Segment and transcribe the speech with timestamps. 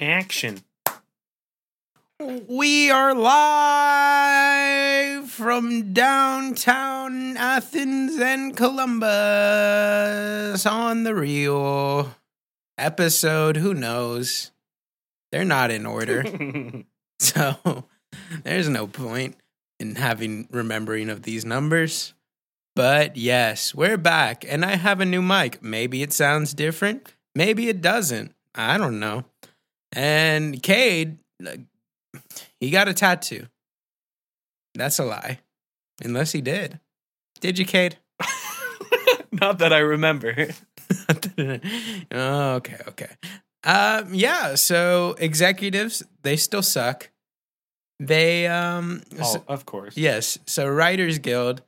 [0.00, 0.58] Action.
[2.48, 4.50] We are live
[5.30, 9.06] from downtown Athens and Columbus
[10.66, 12.12] on the real
[12.76, 13.56] episode.
[13.56, 14.50] Who knows?
[15.30, 16.24] They're not in order.
[17.20, 17.84] so
[18.42, 19.36] there's no point
[19.78, 22.14] in having remembering of these numbers.
[22.74, 25.62] But yes, we're back and I have a new mic.
[25.62, 27.14] Maybe it sounds different.
[27.36, 28.34] Maybe it doesn't.
[28.56, 29.24] I don't know.
[29.94, 31.18] And Cade,
[32.60, 33.46] he got a tattoo.
[34.74, 35.38] That's a lie.
[36.02, 36.80] Unless he did.
[37.40, 37.98] Did you, Cade?
[39.32, 40.48] Not that I remember.
[42.12, 43.10] oh, okay, okay.
[43.64, 47.10] Um, yeah, so executives, they still suck.
[48.00, 49.96] They um Oh, s- of course.
[49.96, 51.62] yes, so Writers Guild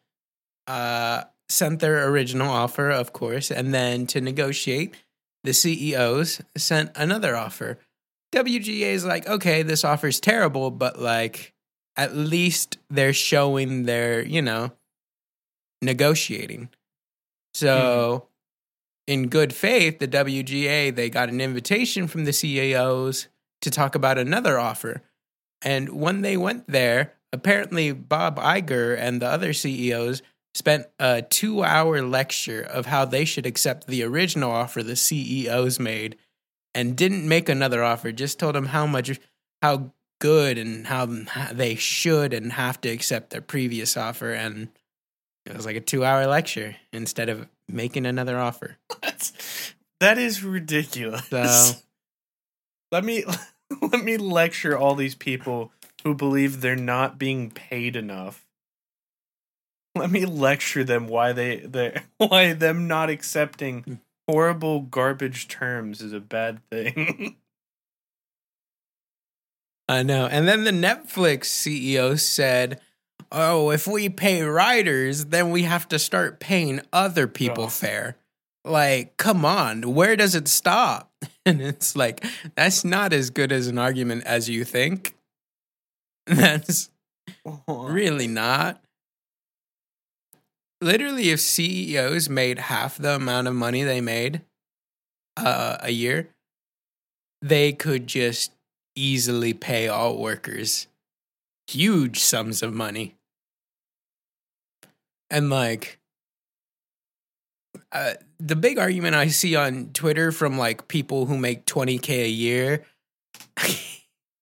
[0.66, 4.94] uh sent their original offer, of course, and then to negotiate,
[5.44, 7.78] the CEOs sent another offer.
[8.32, 11.54] WGA is like, okay, this offer's terrible, but like
[11.96, 14.72] at least they're showing their, you know,
[15.82, 16.68] negotiating.
[17.54, 18.28] So
[19.08, 19.12] mm-hmm.
[19.12, 23.28] in good faith, the WGA, they got an invitation from the CEOs
[23.62, 25.02] to talk about another offer.
[25.62, 30.22] And when they went there, apparently Bob Iger and the other CEOs
[30.54, 35.78] spent a two hour lecture of how they should accept the original offer the CEOs
[35.78, 36.16] made
[36.76, 39.18] and didn't make another offer, just told them how much,
[39.62, 41.06] how good and how
[41.50, 44.32] they should and have to accept their previous offer.
[44.32, 44.68] And
[45.46, 48.76] it was like a two hour lecture instead of making another offer.
[49.02, 51.26] That's, that is ridiculous.
[51.28, 51.72] So-
[52.92, 53.24] let me
[53.80, 55.72] let me lecture all these people
[56.04, 58.46] who believe they're not being paid enough.
[59.94, 63.94] Let me lecture them why they they why them not accepting hmm.
[64.28, 67.36] Horrible garbage terms is a bad thing.
[69.88, 70.26] I know.
[70.26, 72.80] And then the Netflix CEO said,
[73.30, 77.70] Oh, if we pay writers, then we have to start paying other people Ugh.
[77.70, 78.16] fair.
[78.64, 81.12] Like, come on, where does it stop?
[81.46, 82.24] And it's like,
[82.56, 85.14] that's not as good as an argument as you think.
[86.26, 86.90] That's
[87.68, 88.82] really not.
[90.80, 94.42] Literally, if CEOs made half the amount of money they made
[95.36, 96.28] uh, a year,
[97.40, 98.52] they could just
[98.94, 100.86] easily pay all workers
[101.68, 103.16] huge sums of money.
[105.30, 105.98] And like,
[107.92, 112.28] uh, the big argument I see on Twitter from like people who make 20K a
[112.28, 112.84] year.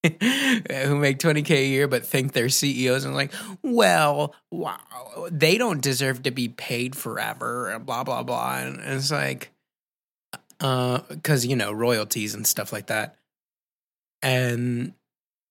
[0.84, 3.32] who make 20k a year but think they're CEOs and like,
[3.62, 4.78] well, wow,
[5.30, 9.50] they don't deserve to be paid forever and blah blah blah and it's like
[10.60, 13.16] uh cuz you know royalties and stuff like that.
[14.22, 14.92] And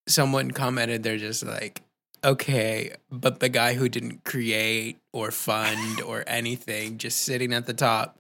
[0.08, 1.82] someone commented they're just like,
[2.24, 7.74] okay, but the guy who didn't create or fund or anything just sitting at the
[7.74, 8.20] top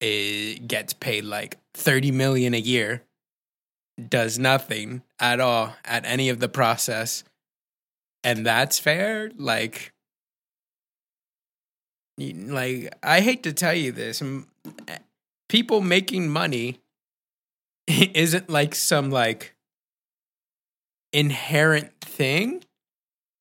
[0.00, 3.02] it gets paid like 30 million a year
[3.96, 7.24] does nothing at all at any of the process.
[8.22, 9.30] And that's fair?
[9.36, 9.92] Like
[12.18, 14.22] like i hate to tell you this
[15.50, 16.80] people making money
[17.86, 19.54] isn't like some like
[21.12, 22.64] inherent thing.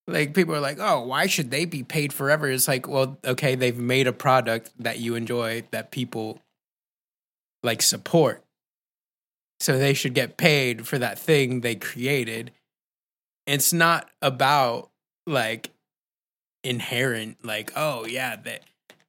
[0.07, 2.49] Like people are like oh why should they be paid forever?
[2.49, 6.39] It's like well okay they've made a product that you enjoy that people
[7.63, 8.44] like support
[9.59, 12.51] so they should get paid for that thing they created.
[13.47, 14.89] It's not about
[15.27, 15.71] like
[16.63, 18.63] inherent like oh yeah that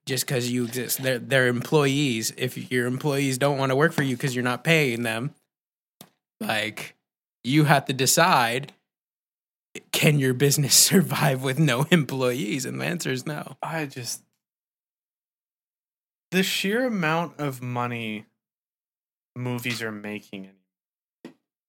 [0.05, 2.33] just because you exist they're, they're employees.
[2.37, 5.33] If your employees don't want to work for you because you're not paying them
[6.39, 6.95] like
[7.43, 8.73] you have to decide
[9.91, 12.65] can your business survive with no employees?
[12.65, 13.57] And the answer is no.
[13.61, 14.23] I just
[16.31, 18.25] the sheer amount of money
[19.37, 20.49] movies are making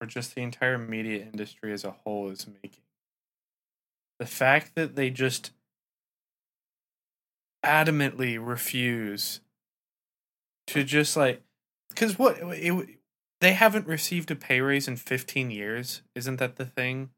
[0.01, 2.85] or just the entire media industry as a whole is making.
[4.19, 5.51] The fact that they just
[7.65, 9.41] adamantly refuse
[10.69, 11.43] to just like
[11.97, 12.89] cuz what it,
[13.41, 17.11] they haven't received a pay raise in 15 years, isn't that the thing?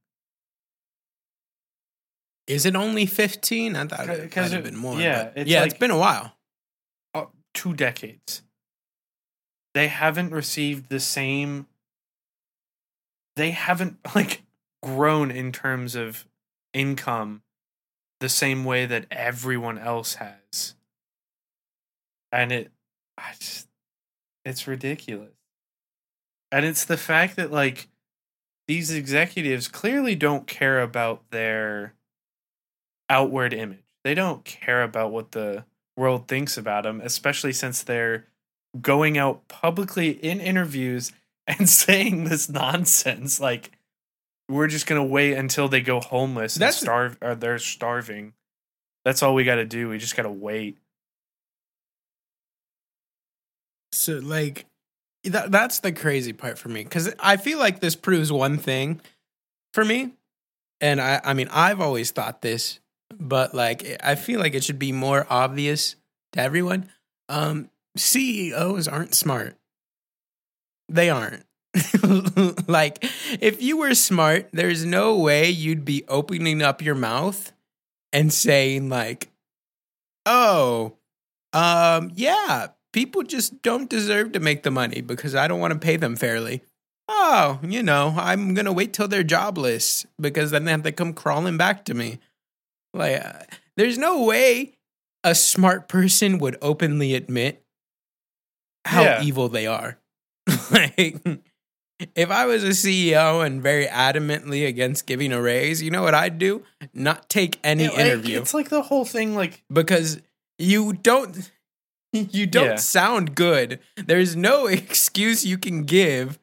[2.46, 5.70] is it only 15 i thought it might have been more yeah, it's yeah like-
[5.70, 6.36] it's been a while
[7.14, 8.42] uh, two decades.
[9.74, 11.66] They haven't received the same.
[13.36, 14.42] They haven't like
[14.82, 16.26] grown in terms of
[16.72, 17.42] income
[18.20, 20.74] the same way that everyone else has.
[22.32, 22.70] And it,
[23.18, 23.68] I just,
[24.44, 25.32] it's ridiculous.
[26.52, 27.88] And it's the fact that like
[28.68, 31.94] these executives clearly don't care about their
[33.08, 33.84] outward image.
[34.04, 35.64] They don't care about what the
[35.96, 38.26] world thinks about them, especially since they're
[38.80, 41.12] going out publicly in interviews
[41.46, 43.72] and saying this nonsense like
[44.48, 48.32] we're just going to wait until they go homeless and That's- starve or they're starving.
[49.04, 49.88] That's all we got to do.
[49.88, 50.76] We just got to wait.
[53.92, 54.66] So like
[55.24, 59.00] that that's the crazy part for me cuz I feel like this proves one thing
[59.74, 60.12] for me.
[60.80, 62.80] And I I mean I've always thought this,
[63.18, 65.96] but like I feel like it should be more obvious
[66.32, 66.90] to everyone.
[67.28, 69.56] Um CEOs aren't smart.
[70.88, 71.44] They aren't.
[72.68, 72.98] like
[73.40, 77.52] if you were smart, there's no way you'd be opening up your mouth
[78.12, 79.28] and saying like,
[80.26, 80.96] "Oh,
[81.52, 85.78] um, yeah, people just don't deserve to make the money because I don't want to
[85.78, 86.62] pay them fairly."
[87.08, 91.12] Oh, you know, I'm gonna wait till they're jobless because then they have to come
[91.12, 92.18] crawling back to me.
[92.92, 93.44] Like, uh,
[93.76, 94.72] there's no way
[95.22, 97.62] a smart person would openly admit
[98.84, 99.22] how Yeah.
[99.22, 99.98] evil they are.
[100.70, 101.20] like,
[102.14, 106.14] if I was a CEO and very adamantly against giving a raise, you know what
[106.14, 106.64] I'd do?
[106.94, 110.20] Not take any Yeah, like, interview it's like the whole thing like because
[110.58, 111.50] you don't
[112.12, 112.76] you don't Yeah.
[112.76, 113.80] sound good.
[113.96, 116.38] There's no excuse you can give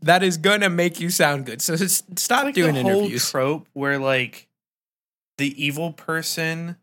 [0.00, 1.62] that is gonna make you sound good.
[1.62, 3.30] So stop like doing the whole interviews.
[3.30, 4.48] trope where like
[5.38, 6.76] the evil person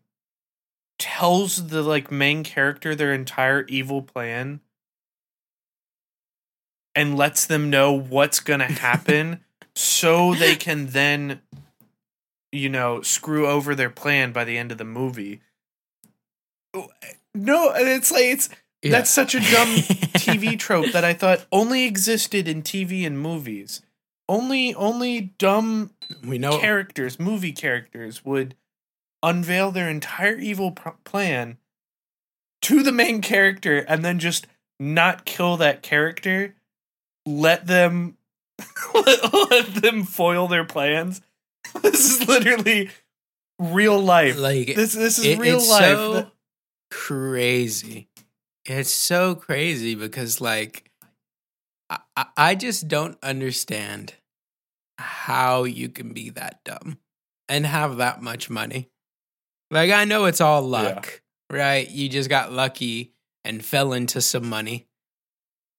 [0.98, 4.60] tells the like main character their entire evil plan
[6.94, 9.40] and lets them know what's gonna happen
[9.74, 11.40] so they can then
[12.52, 15.40] you know screw over their plan by the end of the movie
[16.74, 16.88] oh,
[17.34, 18.48] no and it's like it's
[18.82, 18.90] Yeah.
[18.92, 19.68] that's such a dumb
[20.18, 23.82] TV trope that I thought only existed in TV and movies.
[24.28, 25.90] Only only dumb
[26.24, 28.54] we know characters, movie characters would
[29.22, 31.58] unveil their entire evil pr- plan
[32.62, 34.46] to the main character and then just
[34.78, 36.54] not kill that character,
[37.38, 38.16] let them
[38.94, 41.20] let, let them foil their plans.
[41.82, 42.90] This is literally
[43.58, 44.38] real life.
[44.38, 45.82] like this this is it- real it's life.
[45.96, 46.30] so
[46.90, 48.08] crazy.
[48.64, 50.90] It's so crazy because like
[51.88, 54.14] I, I- I just don't understand
[54.98, 56.98] how you can be that dumb
[57.48, 58.88] and have that much money.
[59.70, 61.88] Like I know it's all luck, right?
[61.88, 63.12] You just got lucky
[63.44, 64.86] and fell into some money.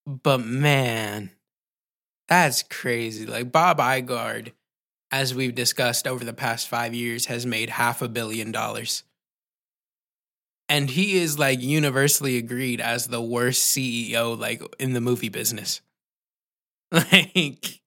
[0.07, 1.31] But man,
[2.31, 3.27] that's crazy.
[3.27, 4.51] Like Bob Iger,
[5.11, 9.03] as we've discussed over the past five years, has made half a billion dollars
[10.71, 15.81] and he is like universally agreed as the worst CEO like in the movie business.
[16.93, 17.79] Like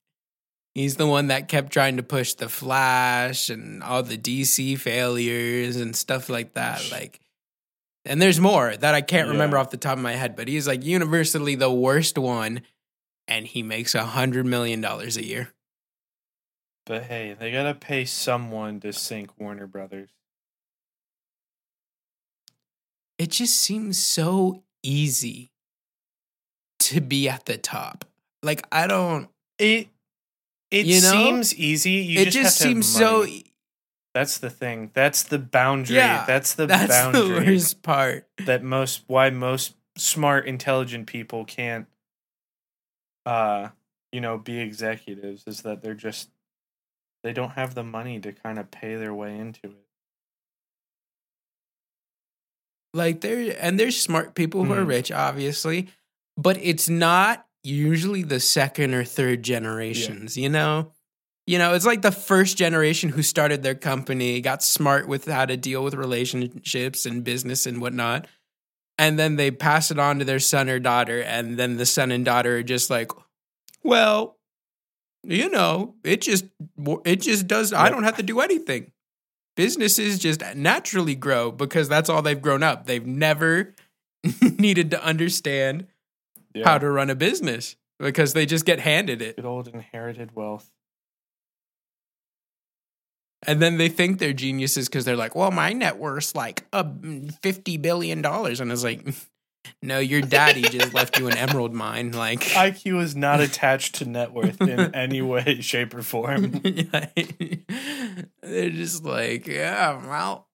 [0.74, 5.76] he's the one that kept trying to push the Flash and all the DC failures
[5.76, 6.88] and stuff like that.
[6.90, 7.20] Like
[8.06, 10.66] and there's more that I can't remember off the top of my head, but he's
[10.66, 12.62] like universally the worst one
[13.28, 15.50] and he makes a hundred million dollars a year.
[16.86, 20.10] But hey, they gotta pay someone to sink Warner Brothers.
[23.18, 25.50] It just seems so easy
[26.80, 28.04] to be at the top.
[28.42, 29.28] Like I don't
[29.58, 29.88] It
[30.70, 31.10] it You know?
[31.12, 31.92] seems easy.
[31.92, 33.26] You it just, just have to have seems so
[34.12, 34.90] That's the thing.
[34.94, 35.96] That's the boundary.
[35.96, 38.26] Yeah, that's the that's the boundary worst part.
[38.44, 41.86] that most why most smart, intelligent people can't
[43.26, 43.68] uh
[44.12, 46.30] you know be executives is that they're just
[47.24, 49.86] they don't have the money to kind of pay their way into it.
[52.92, 54.88] Like there and there's smart people who are Mhm.
[54.88, 55.88] rich, obviously,
[56.36, 60.92] but it's not usually the second or third generations, you know?
[61.46, 65.46] You know, it's like the first generation who started their company, got smart with how
[65.46, 68.28] to deal with relationships and business and whatnot.
[68.96, 72.12] And then they pass it on to their son or daughter, and then the son
[72.12, 73.10] and daughter are just like,
[73.82, 74.38] well,
[75.24, 76.44] you know, it just
[77.04, 78.92] it just does I don't have to do anything.
[79.56, 82.86] Businesses just naturally grow because that's all they've grown up.
[82.86, 83.74] They've never
[84.58, 85.86] needed to understand
[86.54, 86.68] Yeah.
[86.68, 89.36] how to run a business because they just get handed it.
[89.36, 90.70] good old inherited wealth.
[93.46, 96.84] And then they think they're geniuses because they're like, well, my net worth's like a
[96.84, 98.24] $50 billion.
[98.24, 99.06] And it's like,
[99.82, 102.12] no, your daddy just left you an emerald mine.
[102.12, 106.50] Like, IQ is not attached to net worth in any way, shape, or form.
[108.42, 110.48] they're just like, yeah, well,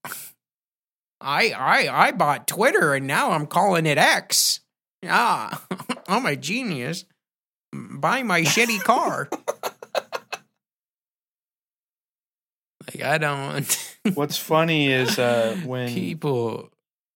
[1.21, 4.61] I, I, I bought Twitter and now I'm calling it X.
[5.03, 5.57] Yeah,
[6.09, 7.05] I'm a genius.
[7.73, 9.29] Buy my shitty car.
[12.95, 13.97] Like I don't.
[14.15, 16.71] What's funny is uh, when people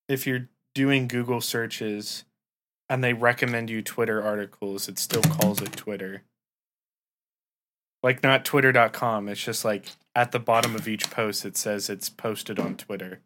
[0.08, 2.24] if you're doing Google searches
[2.88, 6.22] and they recommend you Twitter articles, it still calls it Twitter.
[8.02, 12.08] Like not twitter.com, it's just like at the bottom of each post it says it's
[12.10, 13.20] posted on Twitter.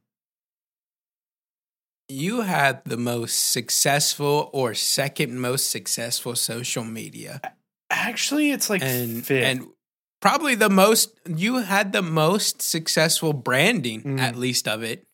[2.08, 7.40] you had the most successful or second most successful social media
[7.90, 9.44] Actually, it's like and fifth.
[9.44, 9.66] and
[10.20, 14.20] probably the most you had the most successful branding Mm.
[14.20, 15.06] at least of it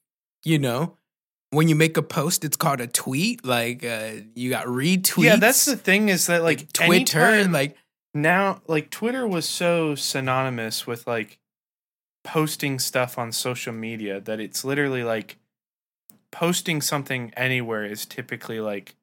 [0.44, 0.96] you know
[1.50, 5.36] when you make a post it's called a tweet like uh, you got retweets yeah,
[5.36, 7.76] that's the thing is that like twitter anytime- like
[8.16, 11.38] now like Twitter was so synonymous with like
[12.22, 15.36] posting stuff on social media that it's literally like
[16.30, 18.94] posting something anywhere is typically like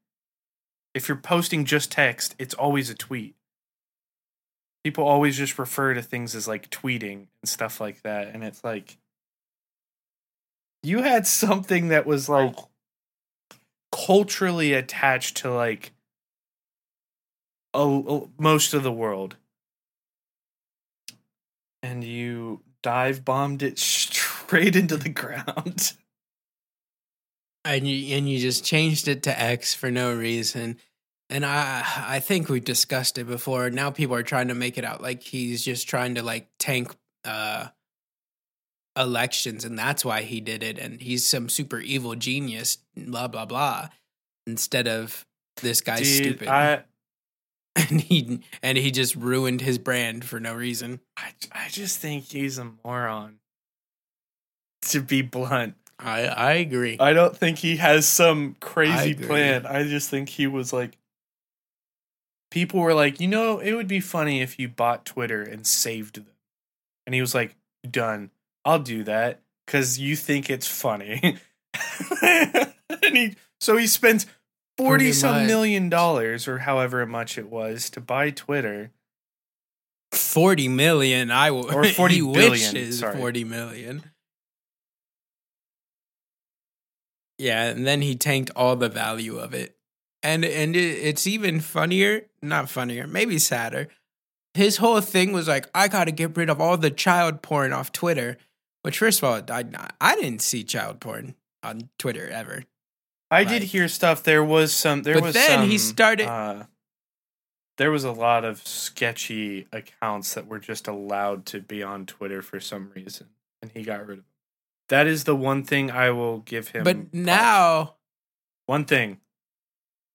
[0.94, 3.36] if you're posting just text, it's always a tweet.
[4.84, 8.64] People always just refer to things as like tweeting and stuff like that and it's
[8.64, 8.98] like
[10.84, 12.56] you had something that was like
[13.92, 15.92] culturally attached to like
[17.74, 19.36] a, a- most of the world.
[21.84, 25.94] And you dive bombed it straight into the ground.
[27.64, 30.78] And you and you just changed it to X for no reason.
[31.32, 33.70] And I I think we've discussed it before.
[33.70, 36.94] Now people are trying to make it out like he's just trying to like tank
[37.26, 37.68] uh
[38.98, 43.46] elections and that's why he did it and he's some super evil genius blah blah
[43.46, 43.88] blah
[44.46, 45.26] instead of
[45.62, 46.84] this guy's Dude, stupid I,
[47.76, 51.00] and he and he just ruined his brand for no reason.
[51.16, 53.40] I i just think he's a moron
[54.84, 56.98] to be blunt I I agree.
[57.00, 59.28] i don't think he has some crazy agree.
[59.28, 60.98] plan i just think he was like
[62.52, 66.16] people were like you know it would be funny if you bought twitter and saved
[66.16, 66.28] them.
[67.08, 67.56] And he was like
[67.90, 68.30] done.
[68.64, 71.38] I'll do that because you think it's funny.
[73.04, 74.26] And he so he spends
[74.78, 78.92] 40 Pretty some million dollars or however much it was to buy twitter.
[80.14, 81.32] 40 million.
[81.32, 83.18] I will, Or 40 he billion, wishes sorry.
[83.18, 84.04] 40 million.
[87.38, 89.76] Yeah and then he tanked all the value of it
[90.24, 93.88] and and it, it's even funnier not funnier maybe sadder
[94.54, 97.92] his whole thing was like i gotta get rid of all the child porn off
[97.92, 98.38] twitter
[98.84, 99.64] which first of all i,
[100.00, 102.64] I didn't see child porn on twitter ever
[103.34, 104.24] I did hear stuff.
[104.24, 105.04] There was some.
[105.04, 106.66] There But was then he started- Uh,
[107.78, 112.42] there was a lot of sketchy accounts that were just allowed to be on Twitter
[112.42, 113.28] for some reason,
[113.62, 114.34] and he got rid of them.
[114.90, 116.84] That is the one thing I will give him.
[116.84, 117.96] but now
[118.66, 119.22] one thing.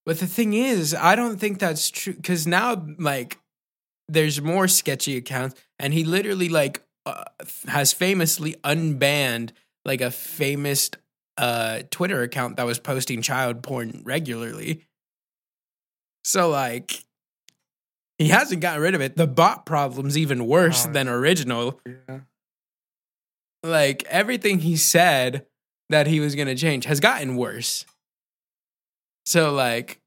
[0.06, 3.38] But the thing is, I don't think that's true because now, like,
[4.08, 7.24] there's more sketchy accounts, and he literally like uh,
[7.66, 9.50] has famously unbanned
[9.84, 10.90] like a famous
[11.38, 14.84] uh Twitter account that was posting child porn regularly.
[16.24, 17.04] So like,
[18.18, 19.16] he hasn't gotten rid of it.
[19.16, 21.80] The bot problem's even worse Oh, than original.
[21.84, 22.20] Yeah.
[23.62, 25.46] Like everything he said
[25.90, 27.84] that he was going to change has gotten worse.
[29.26, 30.00] So like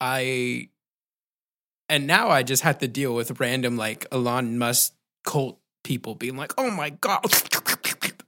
[0.00, 0.68] I
[1.88, 6.36] and now I just have to deal with random like Elon Musk cult people being
[6.36, 7.24] like, "Oh my god.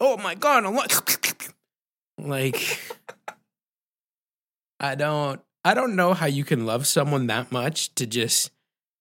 [0.01, 0.87] Oh my god, Elon."
[2.19, 2.81] like
[4.81, 8.53] I don't I don't know how you can love someone that much to just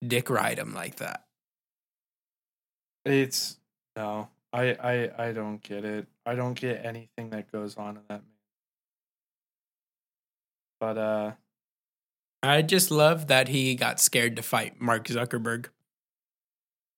[0.05, 1.23] dick ride him like that.
[3.05, 3.59] It's
[3.95, 4.29] no.
[4.51, 6.07] I I I don't get it.
[6.25, 8.21] I don't get anything that goes on in that.
[10.79, 11.31] But uh,
[12.43, 15.67] I just love that he got scared to fight Mark Zuckerberg.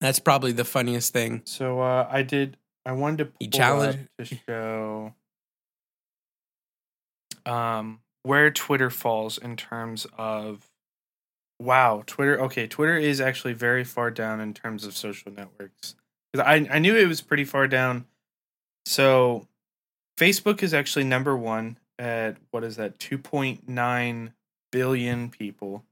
[0.02, 1.42] That's probably the funniest thing.
[1.46, 2.58] so uh, I did.
[2.86, 5.14] I wanted to He challenged- to show
[7.46, 10.70] um where Twitter falls in terms of
[11.60, 12.40] wow Twitter.
[12.42, 15.96] Okay, Twitter is actually very far down in terms of social networks.
[16.34, 18.06] 'Cause I I knew it was pretty far down.
[18.86, 19.48] So
[20.18, 24.34] Facebook is actually number one at what is that two point nine
[24.72, 25.84] billion people.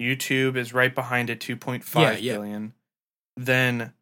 [0.00, 2.72] YouTube is right behind it, two point five Yeah, billion.
[3.36, 3.92] Then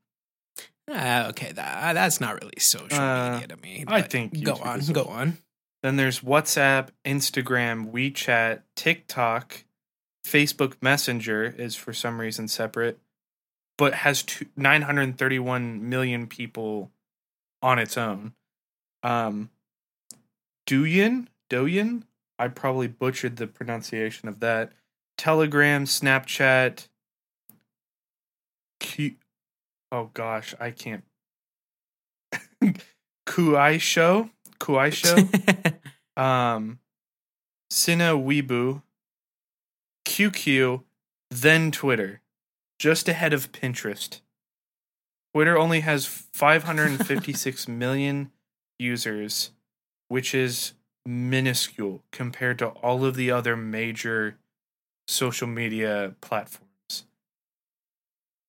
[0.92, 3.84] Ah, okay, that, that's not really social Uh, media to me.
[3.86, 5.38] I think Go YouTube on, go on.
[5.82, 9.64] Then there's WhatsApp, Instagram, WeChat, TikTok,
[10.26, 12.98] Facebook Messenger is for some reason separate,
[13.78, 16.90] but has two, 931 million people
[17.62, 18.34] on its own.
[19.02, 19.50] Um,
[20.70, 22.04] Douyin, Douyin,
[22.38, 24.70] I probably butchered the pronunciation of that.
[25.18, 26.86] Telegram, Snapchat,
[28.78, 29.16] Q.
[29.90, 31.02] Oh gosh, I can't.
[33.26, 35.16] Kuaishou, Kuai show,
[36.22, 36.78] um,
[37.68, 38.82] Sina Weibo,
[40.06, 40.84] QQ,
[41.30, 42.20] then Twitter,
[42.78, 44.20] just ahead of Pinterest.
[45.34, 48.30] Twitter only has 556 million
[48.78, 49.50] users,
[50.10, 50.72] which is
[51.06, 54.36] minuscule compared to all of the other major
[55.06, 57.04] social media platforms.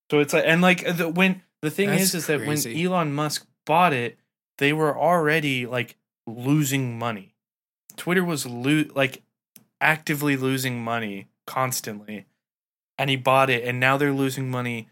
[0.09, 2.57] So it's like, and like the, when the thing That's is, is that when.
[2.75, 4.17] Elon Musk bought it,
[4.57, 7.35] they were already like losing money.
[7.95, 9.21] Twitter was lo- like
[9.79, 12.25] actively losing money constantly,
[12.97, 14.89] and he bought it, and now they're losing money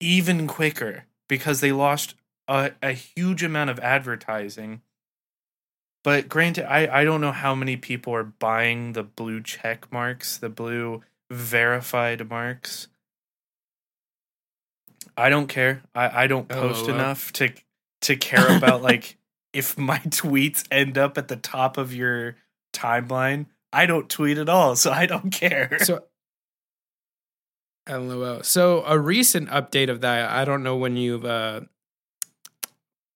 [0.00, 2.14] even quicker because they lost
[2.46, 4.82] a, a huge amount of advertising.
[6.04, 10.36] But granted, I, I don't know how many people are buying the blue check marks,
[10.36, 12.88] the blue verified marks.
[15.16, 15.82] I don't care.
[15.94, 16.94] I, I don't post LOL.
[16.94, 17.52] enough to
[18.02, 19.16] to care about like
[19.54, 22.36] if my tweets end up at the top of your
[22.72, 23.46] timeline.
[23.72, 25.78] I don't tweet at all, so I don't care.
[25.80, 26.04] so
[27.88, 28.42] LOL.
[28.42, 31.62] So a recent update of that, I don't know when you've uh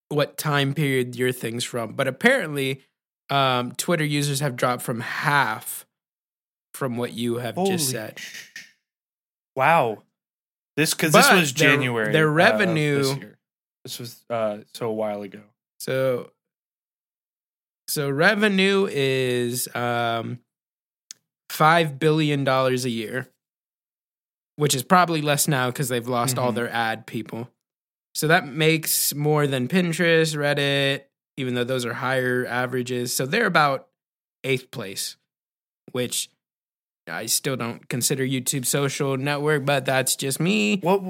[0.08, 2.82] what time period your thing's from, but apparently
[3.30, 5.84] um Twitter users have dropped from half
[6.74, 8.18] from what you have just said.
[9.56, 10.04] Wow.
[10.76, 12.12] This because this was their- January.
[12.12, 13.18] their uh, revenue- this.
[13.84, 15.42] This was uh so a while ago.
[15.80, 16.30] So
[17.88, 20.38] so revenue is um
[21.50, 23.28] 5 billion dollars a year,
[24.56, 26.56] which is probably less now cuz they've lost all Mhm.
[26.56, 27.50] their ad people.
[28.18, 31.02] So that makes more than Pinterest, Reddit,
[31.36, 33.12] even though those are higher averages.
[33.12, 33.86] So they're about
[34.42, 35.16] 8th place,
[35.92, 36.28] which
[37.06, 40.78] I still don't consider YouTube social network, but that's just me.
[40.78, 41.00] What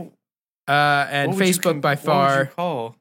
[0.69, 2.97] Uh, and what Facebook by what would you far, call?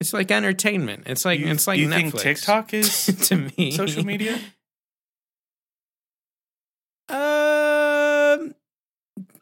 [0.00, 1.04] it's like entertainment.
[1.06, 1.94] It's like you, it's like you Netflix.
[1.94, 4.34] think TikTok is to me social media?
[7.08, 8.56] Um,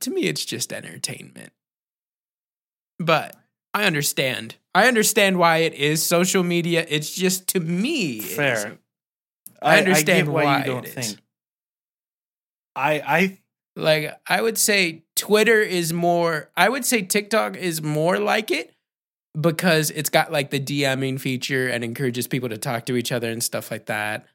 [0.00, 1.54] to me, it's just entertainment.
[2.98, 3.36] But
[3.74, 4.56] I understand.
[4.74, 6.84] I understand why it is social media.
[6.88, 8.54] It's just to me, Fair.
[8.54, 8.80] isn't.
[9.62, 11.06] I understand get why, why you don't it is.
[11.08, 11.20] think.
[12.74, 13.38] I I
[13.74, 16.50] Like I would say, Twitter is more.
[16.56, 18.74] I would say TikTok is more like it
[19.38, 23.30] because it's got like the DMing feature and encourages people to talk to each other
[23.30, 24.26] and stuff like that.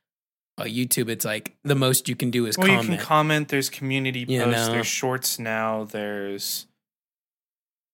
[0.58, 3.00] Uh, YouTube, it's like the most you can do is well, you comment.
[3.00, 3.48] can comment.
[3.50, 4.68] There's community You posts.
[4.68, 4.74] know.
[4.74, 5.86] There's shorts now.
[5.86, 6.68] There's,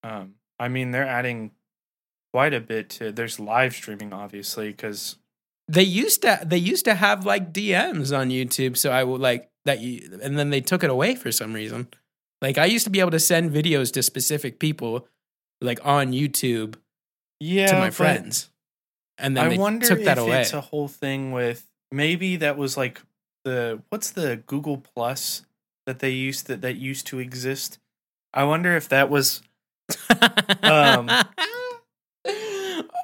[0.03, 1.52] um, I mean, they're adding
[2.34, 3.12] quite a bit to.
[3.12, 5.17] There's live streaming, obviously, because
[5.67, 9.50] They used to they used to have like DMs on YouTube, so I would like
[9.65, 11.88] that you and then they took it away for some reason.
[12.41, 15.08] Like I used to be able to send videos to specific people
[15.62, 16.76] like on YouTube
[17.39, 18.50] yeah, to my friends.
[19.17, 20.41] And then I they wonder took that if away.
[20.41, 23.02] it's a whole thing with maybe that was like
[23.43, 25.43] the what's the Google Plus
[25.86, 27.80] that they used that that used to exist.
[28.34, 29.41] I wonder if that was
[30.63, 31.10] um,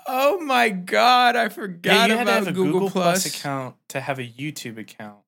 [0.07, 3.23] oh my god, I forgot yeah, you had about to have a Google, Google Plus.
[3.23, 3.35] Plus.
[3.35, 5.19] account to have a YouTube account,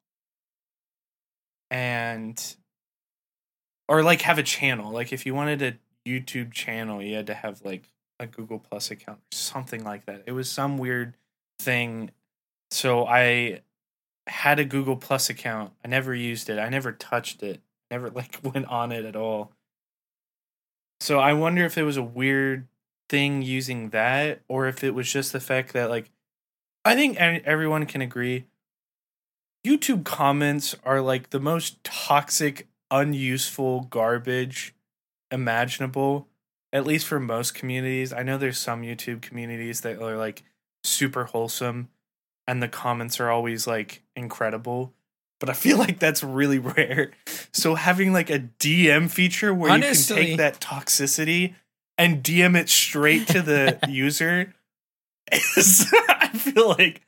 [1.71, 2.55] and
[3.87, 4.91] or like have a channel.
[4.91, 7.83] Like if you wanted a YouTube channel, you had to have like
[8.19, 10.23] a Google Plus account or something like that.
[10.25, 11.15] It was some weird
[11.59, 12.11] thing.
[12.71, 13.61] So I
[14.27, 15.73] had a Google Plus account.
[15.83, 16.59] I never used it.
[16.59, 17.61] I never touched it.
[17.91, 19.51] Never like went on it at all.
[21.05, 22.67] So I wonder if it was a weird
[23.09, 26.09] thing using that or if it was just the fact that like
[26.83, 28.45] I think everyone can agree
[29.63, 34.73] YouTube comments are like the most toxic, unuseful garbage
[35.29, 36.27] imaginable
[36.73, 38.11] at least for most communities.
[38.11, 40.41] I know there's some YouTube communities that are like
[40.83, 41.89] super wholesome
[42.47, 44.94] and the comments are always like incredible.
[45.39, 47.11] But I feel like that's really rare.
[47.53, 51.55] So having like a DM feature where you can take that toxicity
[51.97, 54.53] and DM it straight to the user
[55.31, 57.01] is I feel like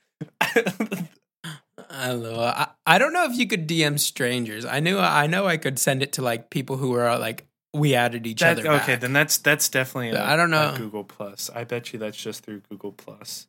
[1.90, 2.40] I don't know.
[2.40, 4.66] I, I don't know if you could DM strangers.
[4.66, 7.96] I knew I know I could send it to like people who are like we
[7.96, 8.70] added each that, other.
[8.72, 9.02] okay, back.
[9.02, 10.74] then that's that's definitely I don't know.
[10.78, 11.50] Google Plus.
[11.54, 13.48] I bet you that's just through Google Plus.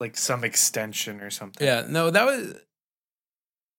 [0.00, 1.66] Like some extension or something.
[1.66, 2.54] Yeah, no, that was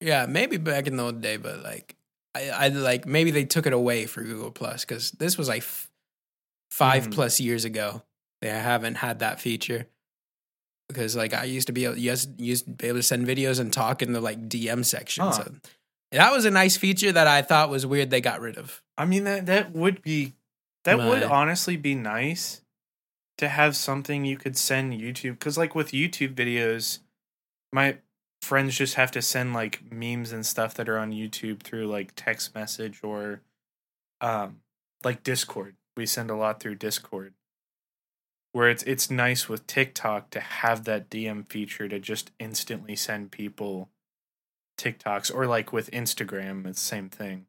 [0.01, 1.95] yeah, maybe back in the old day, but like
[2.35, 5.61] I, I like maybe they took it away for Google Plus because this was like
[5.63, 5.89] f-
[6.71, 7.11] 5 Mhm.
[7.13, 8.03] plus years ago.
[8.41, 9.87] They haven't had that feature
[10.87, 13.59] because like I used to be able, yes, used to be able to send videos
[13.59, 15.23] and talk in the like DM section.
[15.25, 15.31] Huh.
[15.31, 15.51] So
[16.11, 18.81] That was a nice feature that I thought was weird they got rid of.
[18.97, 20.33] I mean that that would be
[20.85, 22.61] that would honestly be nice
[23.37, 26.99] to have something you could send YouTube cuz like with YouTube videos
[27.71, 27.97] my
[28.41, 32.13] friends just have to send like memes and stuff that are on YouTube through like
[32.15, 33.41] text message or
[34.21, 34.61] um
[35.03, 35.75] like Discord.
[35.97, 37.33] We send a lot through Discord.
[38.51, 43.31] Where it's it's nice with TikTok to have that DM feature to just instantly send
[43.31, 43.89] people
[44.79, 47.45] TikToks or like with Instagram, it's the same thing.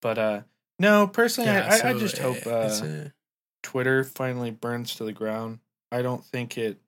[0.00, 0.40] But uh
[0.78, 3.12] no, personally I, I, I just hope uh, uh, a-
[3.62, 5.60] Twitter finally burns to the ground.
[5.90, 6.78] I don't think it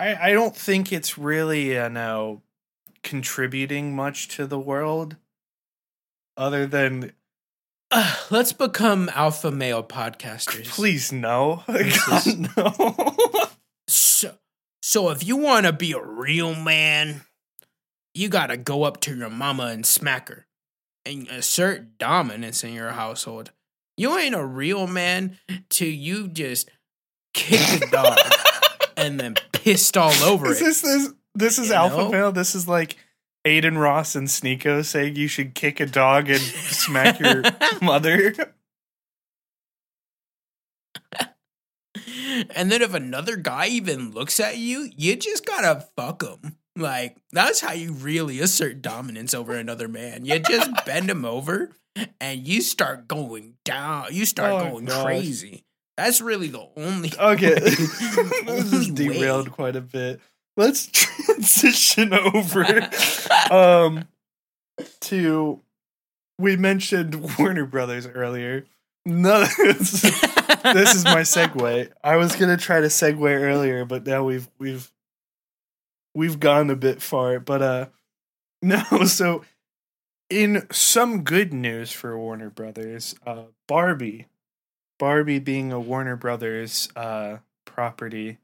[0.00, 2.42] I I don't think it's really you know
[3.02, 5.16] contributing much to the world
[6.36, 7.12] other than
[7.90, 10.66] Uh, let's become alpha male podcasters.
[10.70, 11.62] please no.
[11.66, 13.46] God, is- no.
[13.92, 14.34] So,
[14.82, 17.22] so if you want to be a real man,
[18.14, 20.46] you got to go up to your mama and smack her
[21.04, 23.50] and assert dominance in your household.
[23.96, 25.38] You ain't a real man
[25.70, 26.70] till you just
[27.34, 28.16] kick the dog
[28.96, 30.64] and then pissed all over is it.
[30.64, 32.10] this this this is You alpha know?
[32.10, 32.32] male?
[32.32, 32.96] This is like
[33.44, 37.42] Adin Ross and Sneako saying you should kick a dog and smack your
[37.82, 38.34] mother.
[42.54, 46.56] and then if another guy even looks at you, you just gotta fuck him.
[46.76, 50.24] Like that's how you really assert dominance over another man.
[50.24, 51.70] You just bend him over
[52.20, 54.06] and you start going down.
[54.12, 55.04] You start Oh, going gosh.
[55.04, 55.64] crazy.
[56.00, 57.12] That's really the only.
[57.20, 57.54] Okay.
[57.60, 59.54] this is derailed way.
[59.54, 60.20] quite a bit.
[60.56, 62.88] Let's transition over
[63.50, 64.08] um
[65.00, 65.60] to
[66.38, 68.64] we mentioned Warner Brothers earlier.
[69.04, 71.90] No, this, this is my segue.
[72.02, 74.90] I was gonna try to segue earlier, but now we've we've
[76.14, 77.40] we've gone a bit far.
[77.40, 77.86] But uh
[78.62, 79.44] no, so
[80.30, 84.26] in some good news for Warner Brothers, uh Barbie.
[85.00, 88.38] Barbie being a Warner Brothers uh property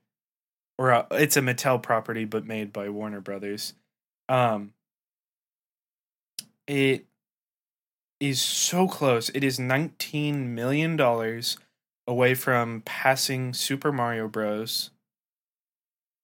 [0.78, 3.74] or uh, it's a Mattel property but made by Warner Brothers.
[4.28, 4.72] Um
[6.66, 7.06] it
[8.18, 9.28] is so close.
[9.30, 11.58] It is 19 million dollars
[12.06, 14.90] away from passing Super Mario Bros.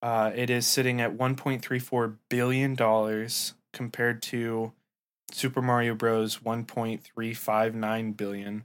[0.00, 4.72] Uh, it is sitting at 1.34 billion dollars compared to
[5.30, 6.38] Super Mario Bros.
[6.38, 8.64] 1.359 billion,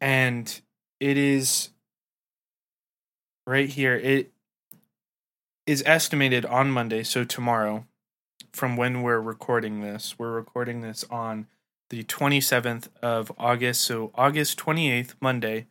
[0.00, 0.60] and
[1.02, 1.70] it is
[3.44, 3.96] right here.
[3.96, 4.30] It
[5.66, 7.86] is estimated on Monday, so tomorrow,
[8.52, 10.16] from when we're recording this.
[10.16, 11.48] We're recording this on
[11.90, 15.66] the 27th of August, so August 28th, Monday.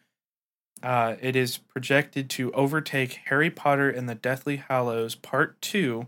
[0.84, 6.08] Uh, it is projected to overtake Harry Potter and the Deathly Hallows Part 2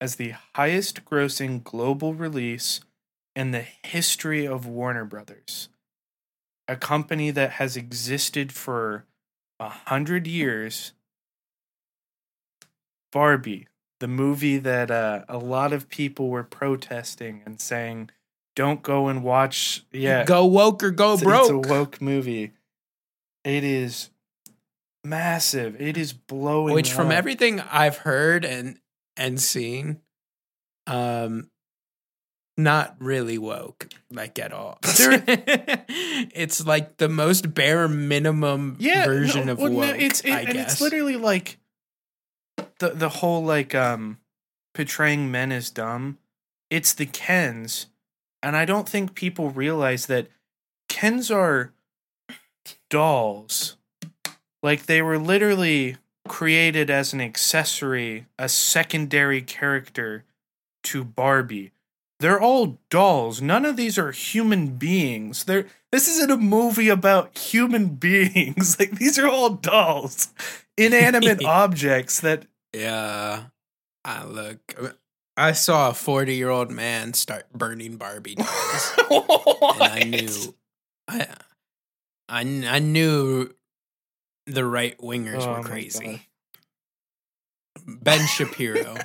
[0.00, 2.80] as the highest grossing global release
[3.36, 5.68] in the history of Warner Brothers.
[6.70, 9.04] A company that has existed for
[9.58, 10.92] a hundred years.
[13.10, 13.66] Barbie,
[13.98, 18.10] the movie that uh, a lot of people were protesting and saying,
[18.54, 21.40] "Don't go and watch." Yeah, Go woke or go it's, broke.
[21.40, 22.52] it's a woke movie.
[23.42, 24.10] It is
[25.02, 25.80] massive.
[25.80, 26.72] It is blowing.
[26.72, 28.78] Which, from everything I've heard and
[29.16, 30.02] and seen,
[30.86, 31.50] um,
[32.62, 34.78] not really woke, like at all.
[36.32, 39.86] It's like the most bare minimum yeah, version no, of well, woke.
[39.86, 40.72] no, it's it, and guess.
[40.72, 41.58] it's literally like
[42.78, 44.18] the the whole like um
[44.74, 46.18] portraying men as dumb.
[46.70, 47.86] It's the Kens,
[48.42, 50.28] and I don't think people realize that
[50.88, 51.72] Kens are
[52.88, 53.76] dolls.
[54.62, 55.96] Like they were literally
[56.28, 60.24] created as an accessory, a secondary character
[60.84, 61.72] to Barbie.
[62.20, 63.40] They're all dolls.
[63.40, 65.44] None of these are human beings.
[65.44, 68.78] They're this isn't a movie about human beings.
[68.78, 70.28] Like these are all dolls.
[70.76, 73.44] Inanimate objects that yeah.
[74.04, 74.96] I look.
[75.36, 80.54] I saw a forty-year-old man start burning Barbie dolls, and I knew,
[81.08, 81.26] I,
[82.28, 83.54] I, I knew
[84.46, 86.26] the right wingers Oh were crazy.
[87.86, 88.96] Ben Shapiro.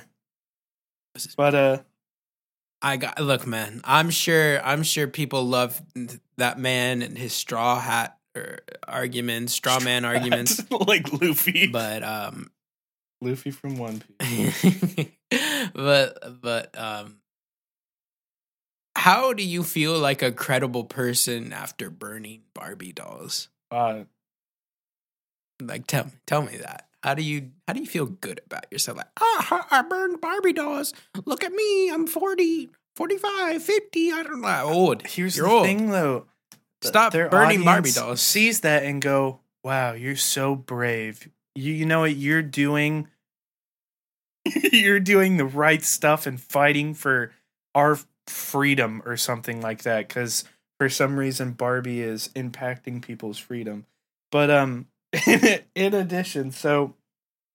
[1.36, 1.78] But uh
[2.82, 3.80] I got look, man.
[3.84, 4.60] I'm sure.
[4.62, 5.80] I'm sure people love
[6.36, 10.62] that man and his straw hat or arguments, straw man arguments.
[10.70, 11.66] like Luffy.
[11.68, 12.50] But um,
[13.20, 15.06] Luffy from One Piece.
[15.74, 17.18] but but um,
[18.96, 23.48] how do you feel like a credible person after burning Barbie dolls?
[23.70, 24.04] Uh
[25.60, 26.85] Like tell tell me that.
[27.06, 28.96] How do you how do you feel good about yourself?
[28.96, 30.92] Like, ah, I burned Barbie dolls.
[31.24, 31.88] Look at me.
[31.88, 34.10] I'm 40, 45, 50.
[34.10, 34.64] I don't know.
[34.64, 35.06] Old.
[35.06, 35.66] Here's You're the old.
[35.66, 36.26] thing, though.
[36.82, 38.20] Stop burning Barbie dolls.
[38.20, 41.30] Sees that and go, "Wow, you're so brave.
[41.54, 43.06] You, you know what you're doing?
[44.72, 47.30] you're doing the right stuff and fighting for
[47.72, 50.42] our freedom or something like that." Because
[50.80, 53.86] for some reason, Barbie is impacting people's freedom.
[54.32, 54.88] But um,
[55.74, 56.94] in addition, so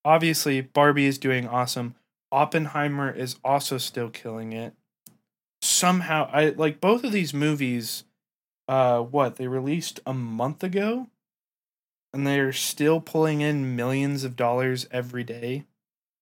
[0.04, 1.96] obviously Barbie is doing awesome.
[2.32, 4.74] Oppenheimer is also still killing it.
[5.62, 8.06] Somehow, I like both of these movies.
[8.68, 11.08] Uh, what they released a month ago,
[12.14, 15.66] and they're still pulling in millions of dollars every day.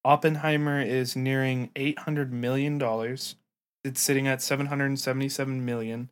[0.04, 3.36] Oppenheimer is nearing eight hundred million dollars.
[3.84, 6.10] It's sitting at seven hundred seventy-seven million,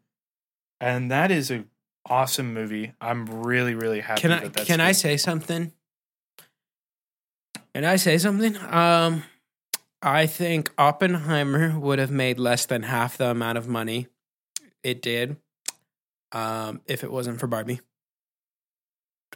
[0.80, 1.64] and that is a
[2.10, 2.94] awesome movie.
[3.00, 4.22] I'm really, really happy.
[4.22, 5.72] Can I that can I say something?
[7.74, 8.58] Can I say something?
[8.58, 9.24] Um,
[10.02, 14.08] I think Oppenheimer would have made less than half the amount of money
[14.84, 15.38] it did,
[16.32, 17.82] um, if it wasn't for Barbie.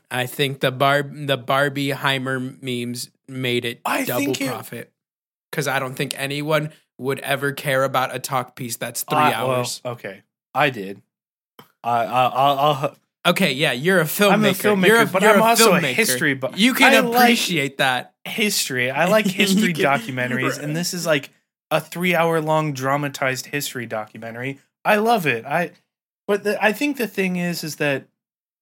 [0.09, 4.91] I think the Bar the Barbie Heimer memes made it I double profit
[5.49, 9.51] because I don't think anyone would ever care about a talk piece that's three well,
[9.51, 9.81] hours.
[9.85, 10.21] okay,
[10.53, 11.01] I did.
[11.83, 12.95] I, I I'll, I'll
[13.31, 14.31] okay, yeah, you're a filmmaker.
[14.31, 16.57] I'm a filmmaker, You're but you're I'm also a history buff.
[16.57, 18.13] You can I like- appreciate that.
[18.25, 18.91] history.
[18.91, 21.29] I like history can- documentaries, and this is like
[21.71, 24.59] a three-hour-long dramatized history documentary.
[24.83, 25.45] I love it.
[25.45, 25.71] I,
[26.27, 28.05] but the, I think the thing is, is that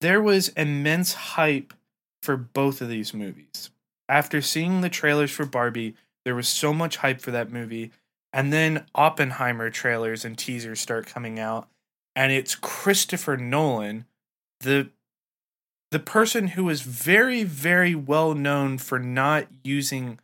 [0.01, 1.73] there was immense hype
[2.21, 3.69] for both of these movies.
[4.07, 7.91] After seeing the trailers for Barbie, there was so much hype for that movie,
[8.31, 11.67] and then Oppenheimer trailers and teasers start coming out,
[12.19, 14.03] and it's Christopher Nolan,
[14.59, 14.89] the
[15.89, 20.19] the person who is very, very well known for not using,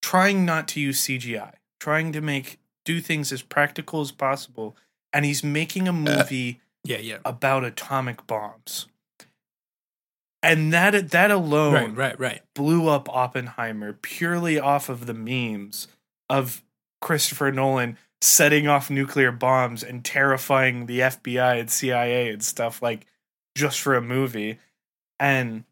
[0.00, 4.76] trying not to use CGI, trying to make do things as practical as possible,
[5.12, 7.18] and he's making a uh, movie Yeah, yeah.
[7.24, 8.86] about atomic bombs,
[10.44, 12.42] and that that alone Right, right, right.
[12.54, 15.88] blew up Oppenheimer purely off of the memes
[16.30, 16.62] of
[17.00, 23.06] Christopher Nolan setting off nuclear bombs and terrifying the FBI and CIA and stuff like
[23.56, 24.58] just for a movie.
[25.20, 25.64] And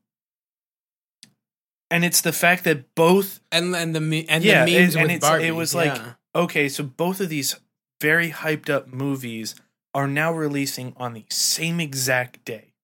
[1.91, 5.03] and it's the fact that both And and the me- and Yeah, the memes and-
[5.03, 5.47] and with it's- Barbie.
[5.47, 6.15] it was like- yeah.
[6.35, 7.57] okay, so both of these
[8.01, 9.55] very hyped up movies
[9.95, 12.75] are now releasing on the same exact day.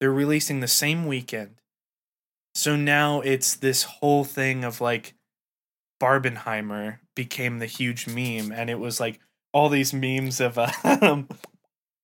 [0.00, 1.60] They're releasing the same weekend.
[2.54, 5.14] So now it's this whole thing of like
[6.02, 9.18] Barbenheimer became the huge meme and it was like
[9.52, 10.56] all these memes of
[11.02, 11.28] um,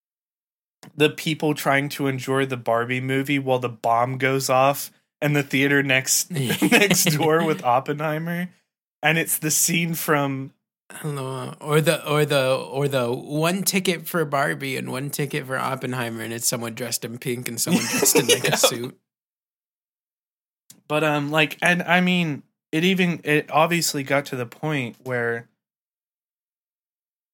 [0.97, 4.91] the people trying to enjoy the Barbie movie while the bomb goes off
[5.23, 6.31] and the theater next
[6.63, 8.49] next door with Oppenheimer
[9.05, 10.53] and it's the scene from
[10.91, 15.09] I don't know, or the or the or the one ticket for Barbie and one
[15.11, 18.55] ticket for Oppenheimer, and it's someone dressed in pink and someone dressed in like Yeah.
[18.55, 18.99] a suit.
[20.87, 22.43] But um, like, and I mean,
[22.75, 25.47] it even it obviously got to the point where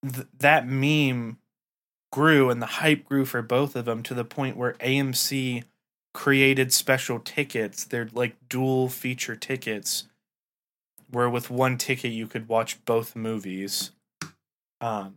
[0.03, 1.39] th- that meme
[2.13, 5.65] grew and the hype grew for both of them to the point where AMC
[6.13, 7.85] created special tickets.
[7.85, 10.05] They're like dual feature tickets,
[11.11, 13.93] where with one ticket you could watch both movies.
[14.83, 15.17] Um,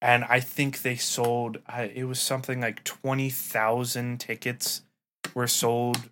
[0.00, 1.58] and I think they sold.
[1.68, 4.82] I, it was something like twenty thousand tickets
[5.34, 6.10] were sold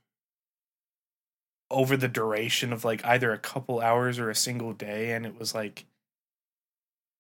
[1.71, 5.39] over the duration of like either a couple hours or a single day and it
[5.39, 5.85] was like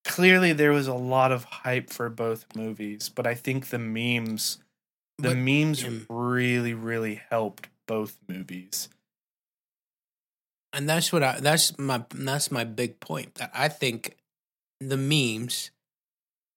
[0.05, 4.59] clearly there was a lot of hype for both movies but i think the memes
[5.19, 8.89] the But, memes um, really really helped both movies.
[10.73, 14.17] And that's what I that's my that's my big point that I think
[14.79, 15.73] the memes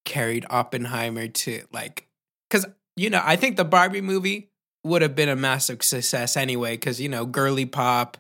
[0.06, 2.08] carried Oppenheimer to like
[2.48, 4.50] because you know I think the Barbie movie
[4.84, 8.18] would have been a massive success anyway because you know girly pop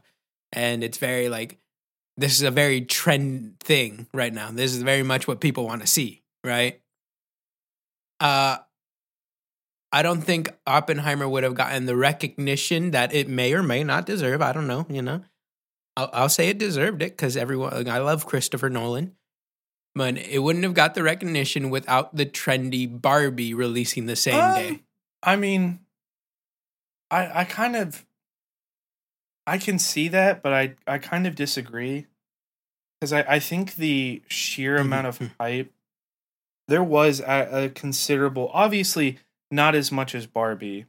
[0.51, 1.57] and it's very like
[2.17, 4.49] this is a very trend thing right now.
[4.51, 6.79] This is very much what people want to see, right?
[8.19, 8.57] Uh
[9.91, 14.05] I don't think Oppenheimer would have gotten the recognition that it may or may not
[14.07, 14.41] deserve.
[14.41, 15.23] I don't know, you know.
[15.95, 17.71] I'll, I'll say it deserved it because everyone.
[17.73, 19.13] Like, I love Christopher Nolan,
[19.93, 24.53] but it wouldn't have got the recognition without the trendy Barbie releasing the same Um,
[24.55, 24.79] day.
[25.21, 25.79] i mean
[27.13, 28.05] i i kind of
[29.47, 32.07] i can see that but i i kind of disagree
[32.99, 35.31] because i i think the sheer Mhm, amount of mhm.
[35.39, 35.71] hype
[36.67, 39.19] there was a, a considerable obviously
[39.51, 40.85] not as much as barbie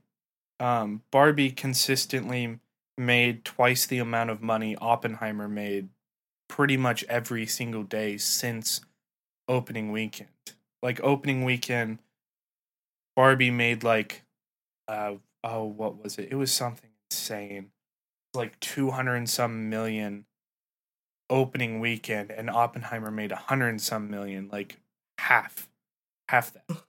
[0.60, 2.58] um barbie consistently
[2.96, 5.88] made twice the amount of money Oppenheimer made
[6.48, 8.82] pretty much every single day since
[9.48, 10.28] opening weekend.
[10.82, 11.98] Like opening weekend,
[13.16, 14.22] Barbie made like,
[14.88, 16.28] uh, oh, what was it?
[16.33, 17.70] It was something insane,
[18.35, 20.26] like two hundred and some million
[21.30, 24.78] opening weekend, and Oppenheimer made a hundred and some million, like
[25.18, 25.68] half,
[26.28, 26.83] half that.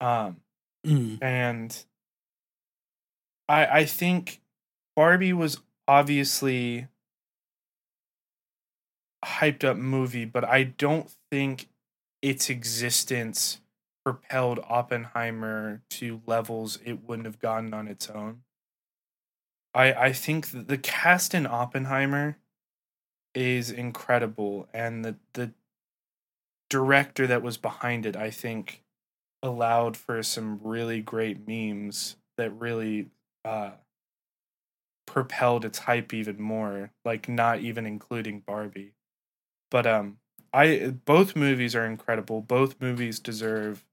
[0.00, 0.40] Um,
[0.86, 1.18] Mm.
[1.20, 1.84] and
[3.48, 4.40] I I think
[4.94, 5.58] Barbie was
[5.88, 6.86] obviously
[9.22, 11.68] a hyped up movie, but I don't think
[12.22, 13.60] its existence
[14.08, 18.40] propelled Oppenheimer to levels it wouldn't have gotten on its own.
[19.74, 22.38] I I think the cast in Oppenheimer
[23.34, 25.52] is incredible and the the
[26.70, 28.82] director that was behind it I think
[29.42, 33.10] allowed for some really great memes that really
[33.44, 33.72] uh
[35.06, 38.92] propelled its hype even more like not even including barbie
[39.70, 40.18] but um
[40.52, 43.84] i both movies are incredible both movies deserve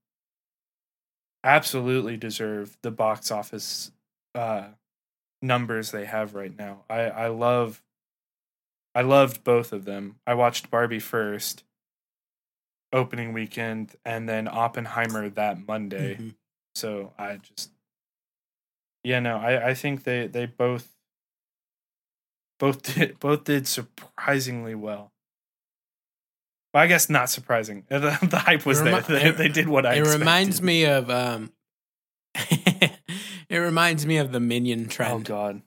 [1.46, 3.92] absolutely deserve the box office
[4.36, 4.66] uh
[5.42, 7.84] numbers they have right now i i love
[8.96, 11.64] i loved both of them i watched barbie first
[12.94, 16.18] opening weekend and then Oppenheimer that Monday.
[16.20, 16.36] Mhm.
[16.76, 17.72] So I just
[19.04, 20.96] yeah, no, I, I think they, they both
[22.58, 25.12] both did both did surprisingly well.
[26.76, 27.86] Well, I guess not surprising.
[27.90, 29.02] The, the hype was It there.
[29.02, 31.54] They, it- they did what I it reminds me of um
[32.36, 32.92] it
[33.58, 35.14] reminds me of the minion trend.
[35.14, 35.62] Oh god.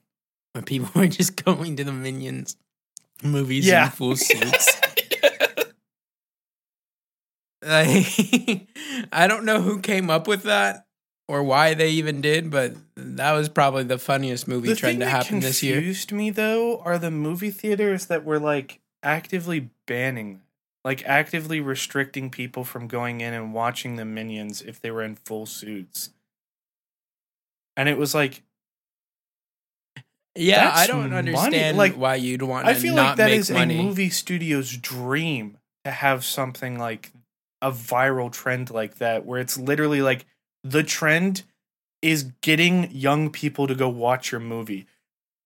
[0.53, 2.55] when people were just going to the minions
[3.23, 3.85] movies Yeah.
[3.85, 4.79] in full suits
[7.65, 8.67] like,
[9.11, 10.85] i don't know who came up with that
[11.27, 14.99] or why they even did but that was probably the funniest movie the trend thing
[14.99, 18.79] to that happen this year confused me though are the movie theaters that were like
[19.03, 20.39] actively banning
[20.89, 25.15] like actively restricting people from going in and watching the minions if they were in
[25.15, 26.09] full suits.
[27.77, 28.41] And it was like
[30.35, 31.29] yeah i don't money.
[31.33, 33.77] understand Like, why you'd want to i feel not like that is money.
[33.77, 37.11] a movie studio's dream to have something like
[37.61, 40.25] a viral trend like that where it's literally like
[40.63, 41.43] the trend
[42.01, 44.87] is getting young people to go watch your movie.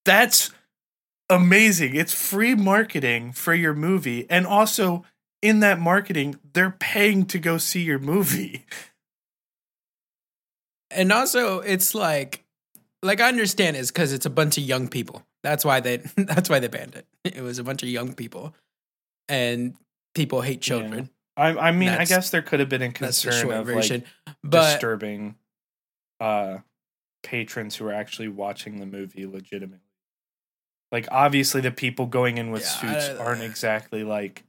[0.05, 0.51] That's
[1.29, 1.95] amazing.
[1.95, 4.27] It's free marketing for your movie.
[4.29, 5.03] And also
[5.43, 8.65] in that marketing they're paying to go see your movie.
[10.95, 12.43] And also it's like
[13.01, 15.23] like i understand it's because it's a bunch of young people.
[15.41, 17.07] That's why they that's why they banned it.
[17.35, 18.53] It was a bunch of young people.
[19.27, 19.73] And
[20.13, 21.09] people hate children.
[21.35, 24.03] I, I mean i guess there could have been a concern of version.
[24.27, 25.35] Like but disturbing
[26.19, 26.59] uh
[27.23, 29.79] patrons who are actually watching the movie legitimately.
[30.91, 34.43] Like obviously the people going in with Yeah, suits aren't exactly like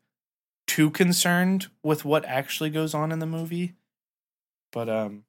[0.67, 3.75] too concerned with what actually goes on in the movie
[4.73, 5.25] but um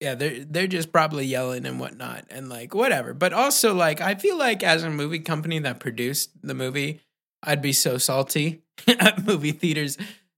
[0.00, 3.14] yeah they're they're just probably yelling and whatnot and like whatever.
[3.14, 7.00] But also like i feel like as a movie company that produced the movie
[7.42, 9.96] i'd be so salty at movie theaters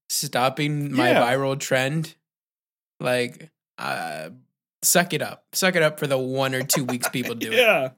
[0.08, 1.22] stopping my Yeah.
[1.22, 2.14] viral trend.
[3.00, 4.30] Like uh
[4.82, 5.44] suck it up.
[5.52, 7.58] Suck it up for the one or two weeks people do it.
[7.58, 7.90] Yeah.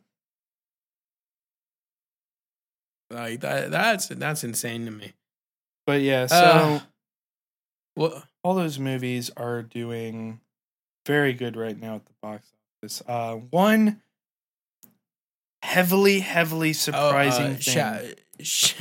[3.11, 5.12] Like that that's that's insane to me
[5.90, 6.81] but yeah so Uh,
[7.96, 10.40] well all those movies are doing
[11.07, 12.46] very good right now at the box
[12.83, 14.00] office uh one
[15.62, 18.00] heavily heavily surprising Oh, uh, thing sha-
[18.40, 18.74] sh-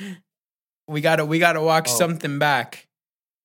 [0.88, 1.92] we gotta we gotta walk Oh.
[1.92, 2.86] something back.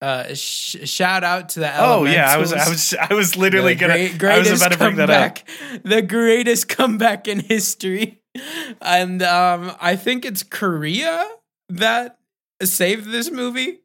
[0.01, 3.73] Uh, sh- shout out to the Oh yeah, I was I was I was literally
[3.73, 5.35] The gonna great- I was greatest about to bring that up.
[5.35, 8.21] comeback, The greatest comeback in history,
[8.81, 11.27] and um, I think it's Korea
[11.67, 12.17] that
[12.63, 13.81] saved this movie.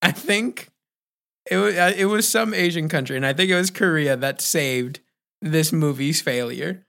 [0.00, 0.70] I think
[1.50, 4.40] it was uh, it was some Asian country, and I think it was Korea that
[4.40, 5.00] saved
[5.40, 6.86] this movie's failure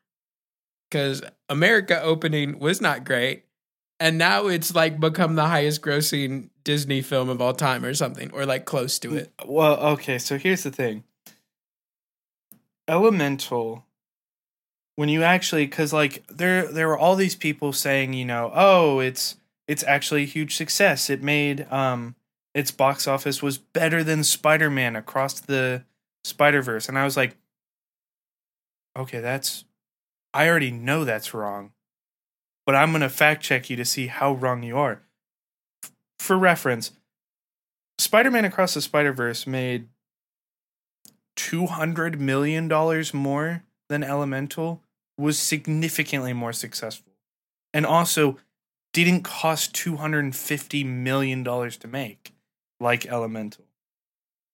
[0.90, 3.46] because America opening was not great,
[4.00, 8.32] and now it's like become the highest grossing Disney film of all time or something,
[8.32, 9.32] or like close to it.
[9.46, 11.04] Well, okay, so here's the thing.
[12.88, 13.86] Elemental
[14.96, 19.00] when you actually cuz like there there were all these people saying, you know, oh,
[19.00, 19.36] it's
[19.74, 21.10] it's actually a huge success.
[21.10, 22.16] It made um
[22.54, 25.84] its box office was better than Spider-Man across the
[26.24, 27.36] Spider-Verse and I was like
[28.98, 29.66] okay, that's
[30.34, 31.72] I already know that's wrong.
[32.66, 35.02] But I'm to fact check you to see how wrong you are.
[35.84, 36.92] F- For reference,
[37.98, 39.88] Spider-Man Across the Spider-Verse made
[41.36, 44.82] 200 million dollars more than Elemental
[45.18, 47.14] was significantly more successful
[47.74, 48.38] and also
[48.94, 52.34] didn't cost 250 million dollars to make
[52.80, 53.66] like Elemental.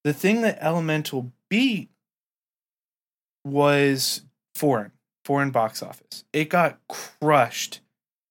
[0.03, 1.89] The thing that Elemental beat
[3.45, 4.21] was
[4.55, 4.91] foreign,
[5.25, 6.23] foreign box office.
[6.31, 7.81] It got crushed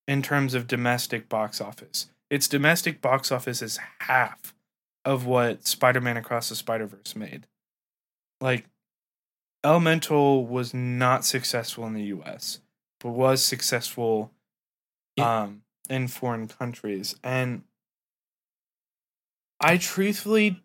[0.06, 2.08] in terms of domestic box office.
[2.30, 4.54] Its domestic box office is half
[5.04, 7.46] of what Spider-Man Across the Spider-Verse made.
[8.40, 8.66] Like
[9.64, 12.60] Elemental was not successful in the US,
[13.00, 14.32] but was successful
[15.18, 17.16] um in foreign countries.
[17.22, 17.62] And
[19.60, 20.62] I truthfully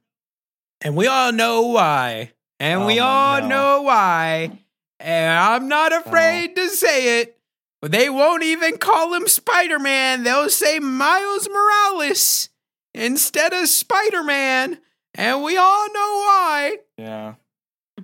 [0.81, 2.31] And we all know why.
[2.59, 3.47] And oh we Oh, all no.
[3.47, 4.59] know why.
[4.99, 7.37] And I'm not afraid to say it.
[7.81, 10.23] But they won't even call him Spider Man.
[10.23, 12.49] They'll say Miles Morales
[12.93, 14.79] instead of Spider Man.
[15.15, 15.93] And we all know
[16.25, 16.77] why.
[16.97, 17.35] yeah.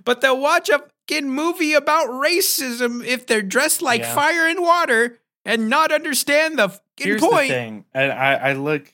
[0.04, 4.14] But they'll watch a fucking movie about racism if they're dressed like Yeah.
[4.14, 7.48] fire and water and not understand the Here's point.
[7.48, 7.84] the thing.
[7.94, 8.92] And I I look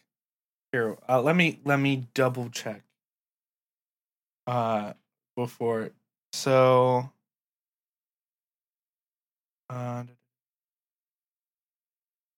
[0.73, 0.97] here.
[1.09, 2.83] Uh, let me let me double check.
[4.47, 4.93] Uh
[5.37, 5.91] before
[6.33, 7.11] so
[9.69, 10.05] uh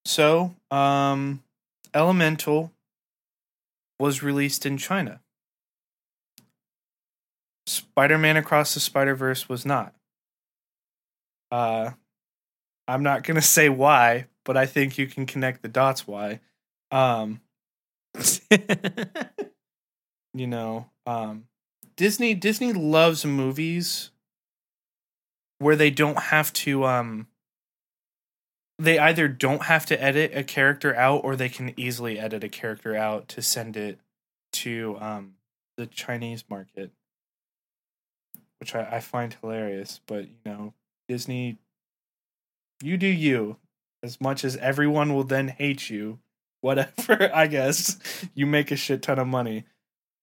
[0.05, 1.43] so um
[1.95, 2.73] Elemental
[4.01, 5.21] was released in China.
[7.67, 9.95] Spider-Man Across the Spider-Verse was not.
[11.51, 11.93] Uh
[12.89, 16.41] I'm not going to say why, but I think you can connect the dots why.
[16.91, 17.43] Um
[20.35, 21.45] you know, um
[21.97, 24.11] Disney Disney loves movies
[25.59, 27.27] where they don't have to um
[28.79, 32.49] they either don't have to edit a character out or they can easily edit a
[32.49, 33.99] character out to send it
[34.53, 35.35] to um
[35.77, 36.91] the Chinese market.
[38.61, 40.73] Which I, I find hilarious, but you know,
[41.07, 41.59] Disney
[42.83, 43.57] you do you.
[44.03, 46.21] As much as everyone will then hate you,
[46.61, 47.99] whatever, I guess.
[48.35, 49.65] You make a shit ton of money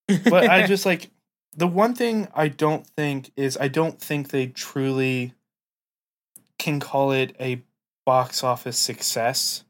[0.08, 1.10] but I just like
[1.56, 5.34] the one thing I don't think is I don't think they truly
[6.58, 7.62] can call it a
[8.06, 9.64] box office success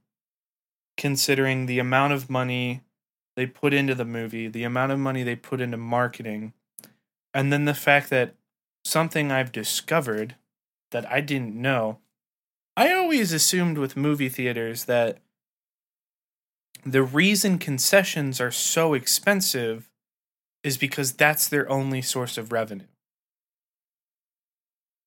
[0.97, 2.81] considering the amount of money
[3.35, 6.53] they put into the movie, the amount of money they put into marketing,
[7.33, 8.35] and then the fact that
[8.85, 10.35] something I've discovered
[10.91, 11.99] that I didn't know.
[12.77, 15.19] I always assumed with movie theaters that
[16.85, 19.89] the reason concessions are so expensive
[20.63, 22.87] is because that's their only source of revenue.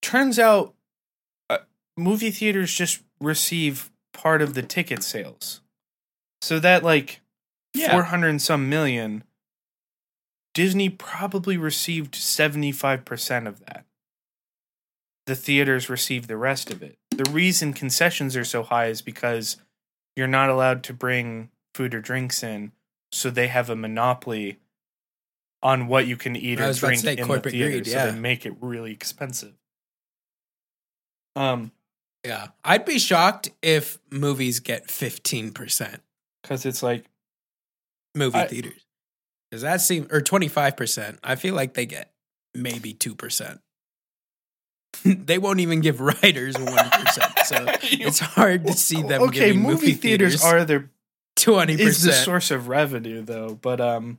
[0.01, 0.75] Turns out,
[1.51, 1.59] uh,
[1.97, 5.61] movie theaters just receive part of the ticket sales.
[6.41, 7.21] So that, like,
[7.75, 7.91] Yeah.
[7.91, 9.25] 400 and some million,
[10.55, 13.85] Disney probably received 75% of that.
[15.27, 16.99] The theaters received the rest of it.
[17.19, 19.57] The reason concessions are so high is because
[20.17, 22.73] you're not allowed to bring food or drinks in,
[23.13, 24.59] so they have a monopoly
[25.63, 28.13] on what you can eat or was about to drink in the theater, greed, so
[28.13, 29.55] they make it really expensive.
[31.35, 31.73] Um,
[32.25, 32.49] yeah.
[32.65, 35.99] I'd be shocked if movies get 15%
[36.43, 37.05] because it's like
[38.15, 38.85] movie I- theaters.
[39.51, 41.19] Because that seems, or 25%.
[41.25, 42.13] I feel like they get
[42.55, 43.59] maybe 2%.
[45.05, 47.45] they won't even give writers 1%.
[47.45, 50.91] So it's hard to see them okay, giving movie, movie theaters theaters are their
[51.37, 51.79] 20%.
[51.79, 54.19] is the source of revenue though, but um,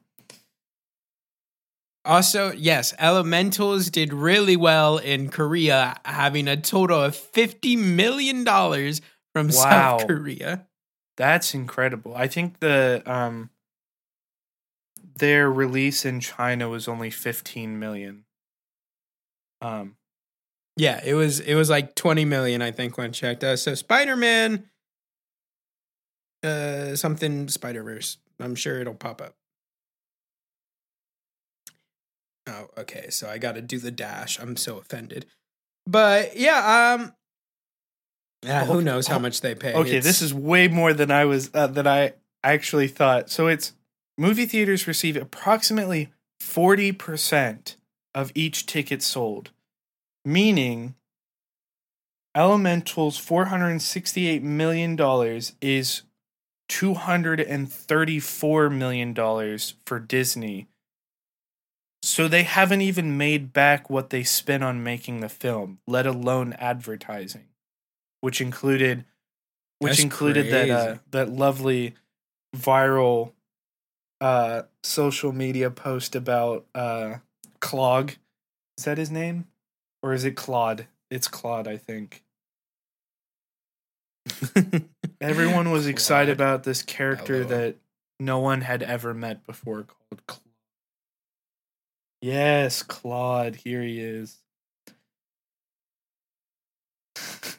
[2.06, 9.48] Also, yes, Elementals did really well in Korea, having a total of $50 million from
[9.48, 9.52] Wow.
[10.00, 10.66] South Korea.
[11.18, 12.16] that's incredible.
[12.16, 13.50] I think the um,
[15.18, 18.24] their release in China was only 15 million.
[19.62, 19.98] Um,
[20.80, 23.44] Yeah, it was it was like 20 million, I think, when checked.
[23.44, 24.70] Uh, so Spider Man,
[26.42, 28.18] uh, something Spider Verse.
[28.40, 29.36] I'm sure it'll pop up.
[32.48, 33.10] Oh, okay.
[33.10, 34.40] So I got to do the dash.
[34.40, 35.26] I'm so offended.
[35.86, 37.14] But yeah, um,
[38.42, 39.74] yeah, who knows how oh, much they pay?
[39.74, 43.30] Okay, this is way more than I was uh, than I actually thought.
[43.30, 43.74] So it's
[44.18, 47.76] movie theaters receive approximately 40%
[48.16, 49.52] of each ticket sold,
[50.32, 50.96] meaning
[52.38, 56.04] Elemental's 468 million dollars is
[56.70, 60.68] 234 million dollars for Disney.
[62.04, 66.54] So they haven't even made back what they spent on making the film, let alone
[66.54, 67.48] advertising,
[68.22, 69.06] which included
[69.80, 71.96] which That's included that uh, that lovely
[72.56, 73.32] viral
[74.22, 77.16] uh social media post about uh
[77.60, 78.14] Clog.
[78.78, 79.48] Is that his name?
[80.02, 80.88] Or is it Clod?
[81.10, 82.24] It's Clod, I think.
[85.22, 86.48] Everyone was excited Clod.
[86.48, 87.50] about this character Hello.
[87.50, 87.76] that
[88.20, 90.44] no one had ever met before called Clod.
[92.22, 93.56] Yes, Clod.
[93.56, 94.38] Here he is.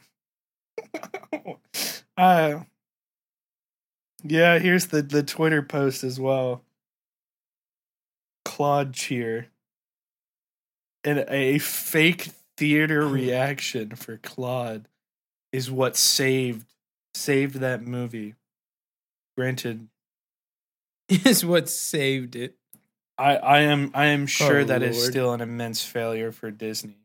[2.17, 2.61] uh,
[4.23, 6.63] yeah, here's the, the Twitter post as well.
[8.45, 9.47] Clod cheer.
[11.05, 14.85] And a fake theater reaction for Clod
[15.53, 16.67] is what saved
[17.15, 18.35] saved that movie.
[19.37, 19.89] Granted,
[21.09, 22.57] is what saved it.
[23.19, 25.11] I, I am I am sure Oh, that is Lord.
[25.11, 26.97] still an immense failure for Disney.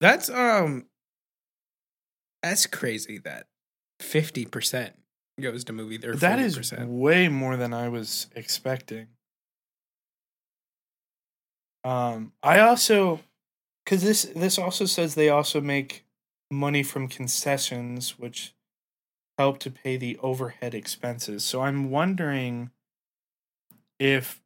[0.00, 0.86] That's um
[2.42, 3.46] that's crazy that
[4.00, 4.92] 50%
[5.40, 6.16] goes to movie theater.
[6.16, 9.08] That is way more than I was expecting.
[11.84, 13.20] Um, I also,
[13.84, 16.04] because this this also says they also make
[16.50, 18.54] money from concessions, which
[19.38, 21.44] help to pay the overhead expenses.
[21.44, 22.70] So I'm wondering
[23.98, 24.42] if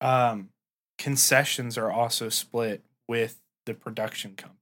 [0.00, 0.50] um,
[0.96, 4.60] concessions are also split with the production company,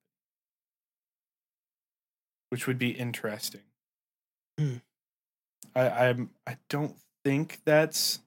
[2.51, 3.63] which would be interesting.
[4.59, 4.77] Hmm.
[5.75, 8.21] I I'm I don't think that's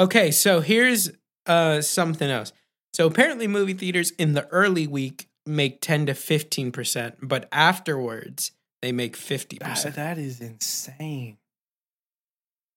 [0.00, 1.10] Okay, so here's
[1.46, 2.52] uh something else.
[2.94, 8.92] So apparently movie theaters in the early week make 10 to 15%, but afterwards they
[8.92, 9.58] make 50%.
[9.58, 11.36] that, that is insane.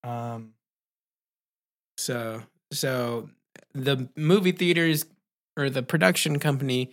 [0.03, 0.53] Um,
[1.97, 2.43] So
[2.73, 3.29] so
[3.73, 5.05] the movie theaters
[5.55, 6.91] or the production company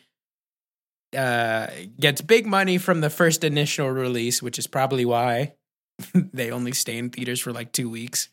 [1.16, 1.66] uh
[1.98, 5.54] gets big money from the first initial release, which is probably why
[6.14, 8.28] they only stay in theaters for like 2 weeks.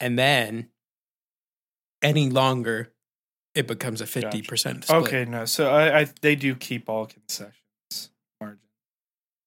[0.00, 0.68] And then
[2.02, 2.92] any longer
[3.54, 4.90] it becomes a 50% split.
[4.90, 5.44] okay, no.
[5.44, 8.60] So I, I they do keep all concessions margin,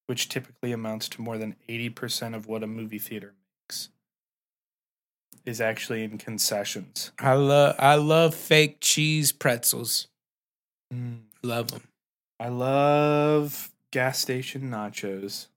[0.07, 3.33] which typically amounts to more than eighty percent of what a movie theater
[3.69, 3.89] makes.
[5.45, 7.11] Is actually in concessions.
[7.19, 10.07] I love I love fake cheese pretzels.
[10.93, 11.21] Mm.
[11.41, 11.83] Love them.
[12.39, 15.47] I love gas station nachos.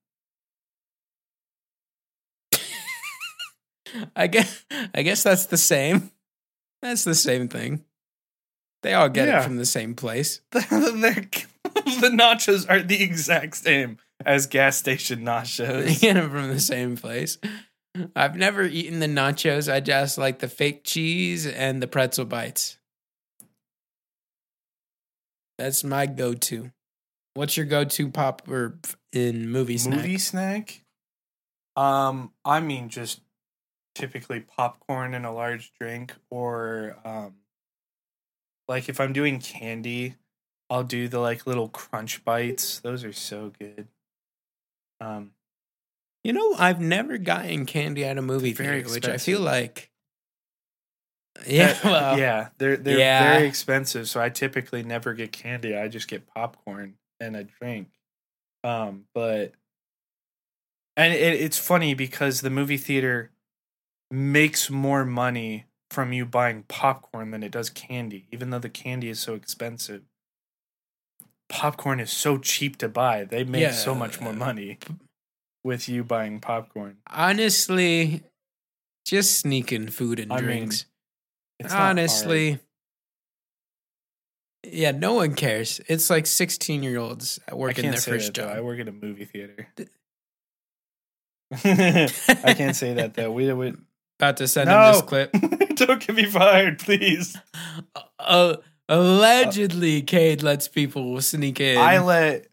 [4.17, 4.65] I guess
[4.95, 6.11] I guess that's the same.
[6.83, 7.85] That's the same thing.
[8.83, 9.41] They all get Yeah.
[9.41, 10.41] it from the same place.
[10.51, 10.61] They're-
[11.75, 16.01] the nachos are the exact same as gas station They nachos.
[16.01, 17.39] get it from the same place.
[18.15, 19.73] I've never eaten the nachos.
[19.73, 22.77] I just like the fake cheese and the pretzel bites.
[25.59, 26.71] That's my go-to.
[27.35, 28.79] What's your go-to pop or
[29.13, 29.97] in movie snack?
[29.99, 30.83] Movie snack?
[31.77, 33.21] Um, I mean just
[33.95, 37.35] typically popcorn and a large drink, or um,
[38.69, 40.17] like if I'm doing candy,
[40.71, 42.81] I'll do the like little crunch bites.
[42.81, 43.89] Those are so good.
[45.01, 45.33] Um,
[46.25, 49.91] You know, I've never gotten candy at a movie theater, which I feel like.
[51.47, 53.33] Yeah, well, yeah, they're they're yeah.
[53.35, 55.77] very expensive, so I typically never get candy.
[55.77, 57.89] I just get popcorn and a drink.
[58.63, 59.53] Um, but
[60.97, 63.33] and it, it's funny because the movie theater
[64.11, 69.09] makes more money from you buying popcorn than it does candy, even though the candy
[69.09, 70.03] is so expensive.
[71.49, 74.79] Popcorn is so cheap to buy; they make so much more uh, money
[75.63, 76.97] with you buying popcorn.
[77.11, 78.23] honestly,
[79.05, 80.87] just sneaking food and I mean, drinks.
[81.63, 82.59] Not honestly,
[84.67, 85.81] yeah, no one cares.
[85.89, 88.49] It's like sixteen-year-olds working their first that, though.
[88.49, 88.57] job.
[88.57, 89.69] I work at a movie theater.
[91.65, 93.31] I can't say that though.
[93.31, 93.85] We would
[94.25, 95.33] About to send him this clip.
[95.75, 97.37] Don't get me fired, please.
[98.19, 98.57] Uh,
[98.89, 102.47] allegedly, Cade lets people sneak in I let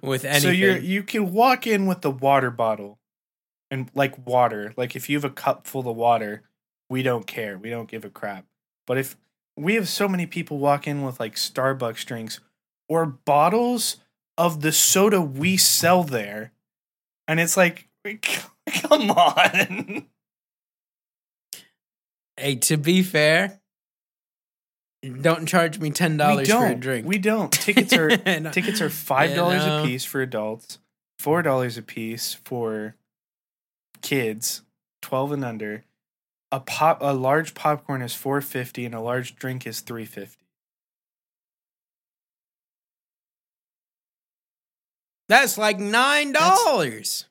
[0.00, 0.42] with anything.
[0.42, 3.00] so you you can walk in with the water bottle
[3.72, 4.72] and like water.
[4.76, 6.42] Like if you have a cup full of water,
[6.88, 7.58] we don't care.
[7.58, 8.44] We don't give a crap.
[8.86, 9.16] But if
[9.56, 12.38] we have so many people walk in with like Starbucks drinks
[12.88, 13.96] or bottles
[14.38, 16.52] of the soda we sell there,
[17.26, 17.88] and it's like,
[18.84, 20.06] come on.
[22.42, 23.60] Hey, to be fair,
[25.20, 27.06] don't charge me ten dollars for a drink.
[27.06, 27.50] We don't.
[27.52, 28.08] Tickets are
[28.40, 28.50] No.
[28.50, 29.82] tickets are five dollars know.
[29.82, 30.78] a piece for adults,
[31.18, 32.96] four dollars a piece for
[34.02, 34.62] kids,
[35.00, 35.84] twelve and under.
[36.50, 40.44] A pop a large popcorn is four fifty and a large drink is three fifty.
[45.28, 47.26] That's like nine dollars.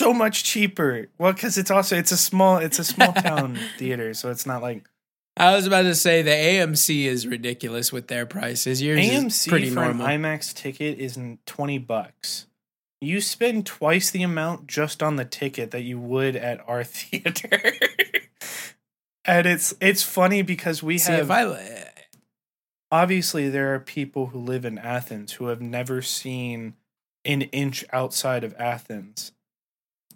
[0.00, 1.08] So much cheaper.
[1.18, 4.62] Well, because it's also it's a small it's a small town theater, so it's not
[4.62, 4.88] like
[5.36, 8.80] I was about to say the AMC is ridiculous with their prices.
[8.80, 10.06] Yours is AMC pretty for normal.
[10.06, 12.46] an IMAX ticket is twenty bucks.
[13.02, 17.60] You spend twice the amount just on the ticket that you would at our theater.
[19.26, 21.90] and it's it's funny because we See, have I
[22.90, 26.72] obviously there are people who live in Athens who have never seen
[27.26, 29.32] an inch outside of Athens.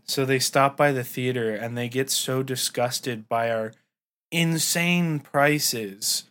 [0.06, 3.72] So they stop by the theater and they get so disgusted by our
[4.30, 6.24] insane prices.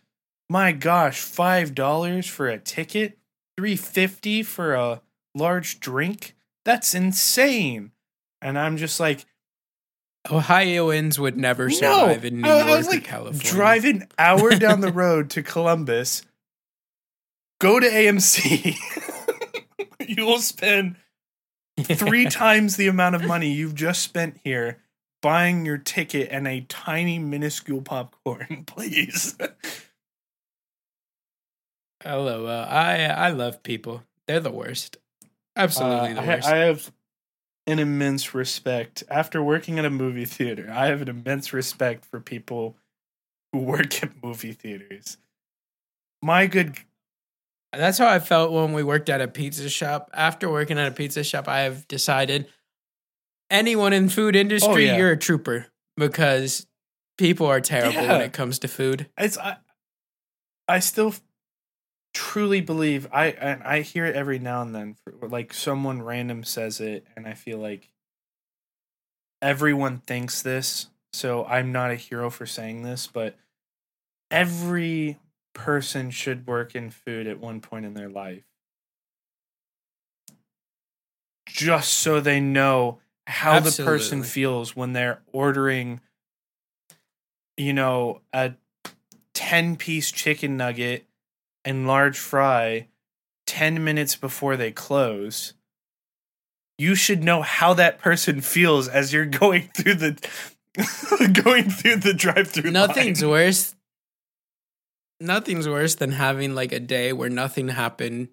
[0.48, 3.18] My gosh, $5 for a ticket,
[3.56, 5.00] 350 for a
[5.34, 6.34] large drink?
[6.64, 7.92] That's insane.
[8.40, 9.24] And I'm just like,
[10.30, 13.42] Ohioans would never no, survive in New I York was like, California.
[13.42, 16.22] drive an hour down the road to Columbus,
[17.60, 18.76] go to AMC.
[20.08, 20.96] you will spend
[21.80, 24.78] three times the amount of money you've just spent here
[25.22, 29.36] buying your ticket and a tiny minuscule popcorn, please.
[32.02, 34.02] Hello, uh, I I love people.
[34.26, 34.98] They're the worst.
[35.56, 36.48] Absolutely Uh, the I, worst.
[36.48, 36.92] I have
[37.66, 39.02] an immense respect.
[39.08, 42.76] After working at a movie theater, I have an immense respect for people
[43.52, 45.16] who work at movie theaters.
[46.22, 46.76] My good
[47.76, 50.10] That's how I felt when we worked at a pizza shop.
[50.14, 52.46] After working at a pizza shop, I have decided
[53.50, 54.96] anyone in food oh, industry, Oh, yeah.
[54.96, 55.66] you're a trooper
[55.96, 56.66] because
[57.18, 59.06] people are terrible when it comes to food.
[59.16, 59.56] it's I,
[60.66, 61.14] I still
[62.12, 66.44] truly believe I and I hear it every now and then for, like someone random
[66.44, 67.90] says it and I feel like
[69.42, 73.36] everyone thinks this so I'm not a hero for saying this but
[74.30, 75.18] every
[75.54, 78.44] person should work in food at one point in their life
[81.46, 86.00] just so they know how the person feels when they're ordering
[87.56, 88.52] you know a
[89.34, 91.06] 10 piece chicken nugget
[91.64, 92.88] and large fry
[93.46, 95.54] 10 minutes before they close
[96.76, 100.28] you should know how that person feels as you're going through the
[101.44, 103.30] going through the drive-through Nothing's line.
[103.30, 103.73] worse.
[105.24, 108.28] Nothing's worse than having like a day where nothing happened,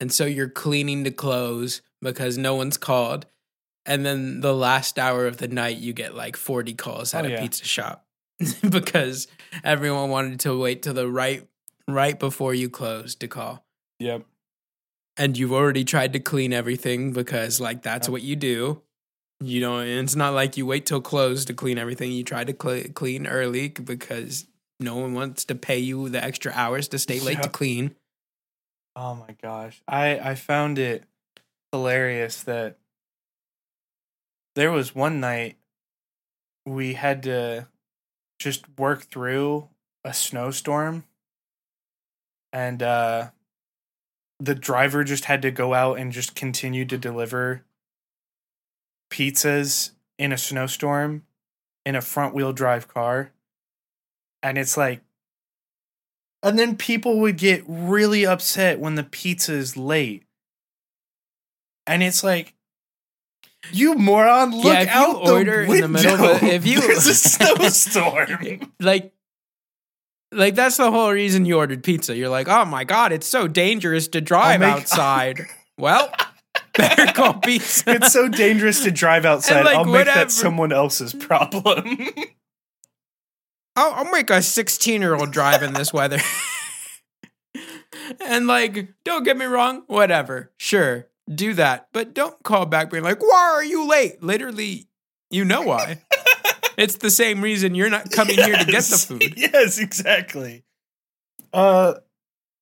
[0.00, 3.26] and so you're cleaning to close because no one's called,
[3.84, 7.28] and then the last hour of the night you get like 40 calls at Oh,
[7.28, 7.40] a yeah.
[7.40, 8.06] pizza shop
[8.68, 9.26] because
[9.64, 11.46] everyone wanted to wait till the right
[11.88, 13.64] right before you closed to call.
[13.98, 14.24] yep
[15.18, 18.12] and you've already tried to clean everything because like that's Yep.
[18.12, 18.82] what you do.
[19.40, 22.10] You know, it's not like you wait till close to clean everything.
[22.12, 24.46] You try to cl- clean early because
[24.80, 27.94] no one wants to pay you the extra hours to stay late to clean.
[28.94, 29.82] oh my gosh.
[29.88, 31.04] I i found it
[31.72, 32.78] hilarious that
[34.54, 35.56] there was one night
[36.64, 37.68] we had to
[38.38, 39.68] just work through
[40.04, 41.04] a snowstorm
[42.52, 43.28] and uh
[44.38, 47.64] the driver just had to go out and just continue to deliver
[49.10, 51.24] pizzas in a snowstorm
[51.84, 53.32] in a front wheel drive car
[54.46, 55.00] and it's like
[56.42, 60.24] and then people would get really upset when the pizza is late
[61.86, 62.54] and it's like
[63.72, 65.88] you moron look Yeah, out the order in the window.
[65.88, 67.14] middle of a- if you- there's a
[67.94, 69.12] snowstorm Like,
[70.32, 72.14] like that's the whole reason you ordered pizza.
[72.16, 75.40] You're like, oh my god, it's so dangerous to drive make- outside.
[75.78, 76.12] well,
[76.74, 77.90] better call pizza.
[77.92, 80.18] it's so dangerous to drive outside like, i'll make whatever.
[80.20, 82.08] that someone else's problem
[83.76, 86.18] I'll, I'll make a 16 year old drive in this weather.
[88.26, 93.02] and like, don't get me wrong, whatever, sure, do that, but don't call back being
[93.04, 94.88] like, "Why are you late?" Literally,
[95.30, 96.02] you know why.
[96.76, 99.34] it's the same reason you're not coming here to get the food.
[99.36, 100.62] yes exactly
[101.52, 101.94] uh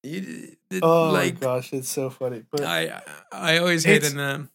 [0.02, 3.02] You- it- oh like, my gosh it's so funny but I
[3.32, 4.50] I always hated them.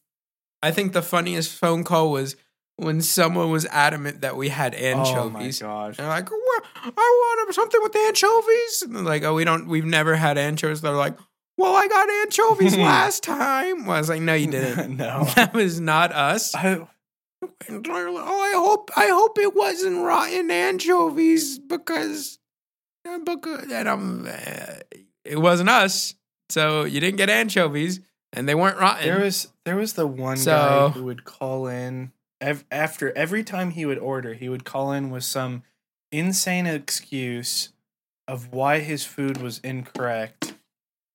[0.61, 2.35] I think the funniest phone call was
[2.79, 5.61] when someone was adamant that we had anchovies.
[5.61, 6.63] oh my gosh They're like, "What?
[6.83, 8.81] I want something with anchovies.
[8.83, 10.81] And they're like, oh, we don't, we've never had anchovies.
[10.81, 11.17] They're like,
[11.57, 13.85] well, I got anchovies last time.
[13.85, 14.97] Well, I was like, no, you didn't.
[14.97, 16.55] no that was not us.
[16.55, 16.85] I,
[17.67, 22.39] And oh, I hope, I hope it wasn't rotten anchovies because,
[23.07, 24.79] uh, because, and I'm, uh,
[25.25, 26.15] it wasn't us.
[26.49, 27.99] So you didn't get anchovies,
[28.33, 29.05] and they weren't rotten.
[29.05, 32.11] There was there was the one So- guy who would call in
[32.41, 35.63] ev- after every time he would order, he would call in with some
[36.11, 37.73] insane excuse
[38.27, 40.53] of why his food was incorrect,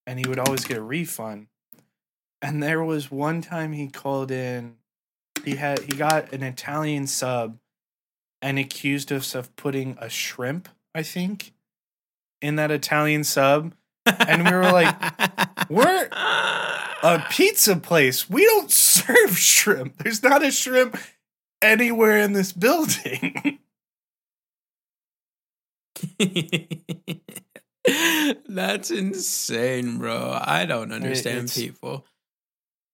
[0.06, 1.46] and he would always get a refund.
[2.42, 4.76] And there was one time he called in,
[5.44, 7.58] he had he got an Italian sub,
[8.42, 11.52] and accused us of putting a shrimp I think,
[12.40, 13.74] in that Italian sub.
[14.06, 14.94] And we were like,
[15.68, 18.30] we're a pizza place.
[18.30, 19.98] We don't serve shrimp.
[19.98, 20.96] There's not a shrimp
[21.64, 23.58] anywhere in this building.
[28.48, 30.38] That's insane, bro.
[30.40, 32.04] I don't understand it's- people.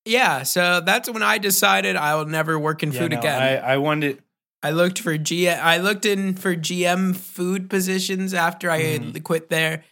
[0.06, 3.42] Yeah, so that's when I decided I will never work in Yeah, food no, again.
[3.42, 4.22] I, I wanted
[4.62, 5.48] I looked for G.
[5.48, 9.22] I looked in for GM food positions after I had mm-hmm.
[9.22, 9.84] quit there,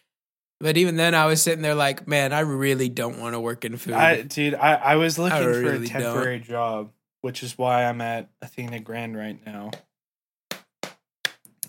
[0.61, 3.65] but even then, I was sitting there like, man, I really don't want to work
[3.65, 3.95] in food.
[3.95, 8.01] I dude, I, I was looking for really a temporary job, which is why I'm
[8.01, 9.71] at Athena Grand right now.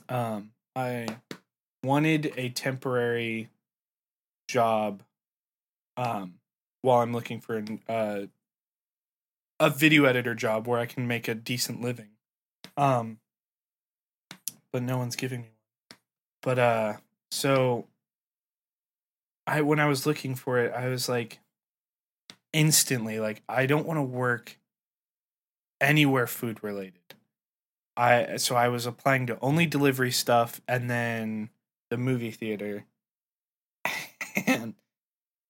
[0.07, 1.07] Um, I
[1.83, 3.49] wanted a temporary
[4.49, 5.03] job
[5.95, 6.33] um
[6.81, 8.21] while I'm looking for an, uh,
[9.59, 12.09] a video editor job where I can make a decent living.
[12.77, 13.19] Um
[14.71, 15.99] but no one's giving me one.
[16.41, 16.93] But uh
[17.31, 17.85] so
[19.45, 21.39] I when I was looking for it, I was like
[22.53, 24.57] instantly like I don't want to work
[25.81, 27.15] anywhere food related.
[27.97, 31.49] I so I was applying to only delivery stuff and then
[31.89, 32.85] the movie theater.
[34.47, 34.75] and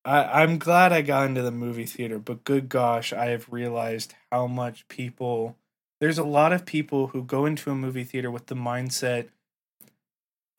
[0.06, 4.16] I, I'm glad I got into the movie theater, but good gosh, I have realized
[4.32, 5.58] how much people
[6.00, 9.28] there's a lot of people who go into a movie theater with the mindset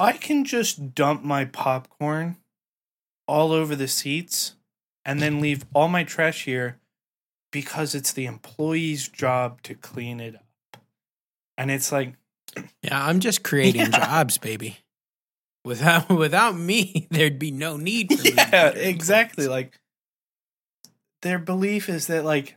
[0.00, 2.38] I can just dump my popcorn
[3.28, 4.54] all over the seats
[5.04, 6.79] and then leave all my trash here
[7.50, 10.80] because it's the employee's job to clean it up.
[11.58, 12.14] And it's like,
[12.82, 13.98] yeah, I'm just creating Yeah.
[13.98, 14.78] jobs, baby.
[15.64, 19.46] Without without me, there'd be no need for yeah, exactly.
[19.46, 19.78] Like,
[21.22, 22.56] their belief is that, like,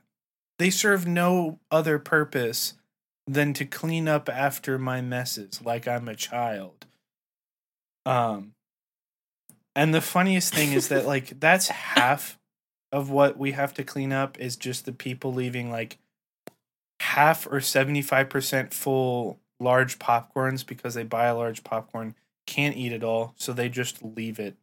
[0.58, 2.76] they serve no other purpose
[3.28, 6.86] than to clean up after my messes, like I'm a child.
[8.06, 8.54] Um,
[9.76, 12.38] and the funniest thing is that, like, that's half
[12.94, 15.98] of what we have to clean up is just the people leaving, like,
[17.00, 22.14] half or 75% full large popcorns because they buy a large popcorn,
[22.46, 24.56] can't eat it all, so they just leave it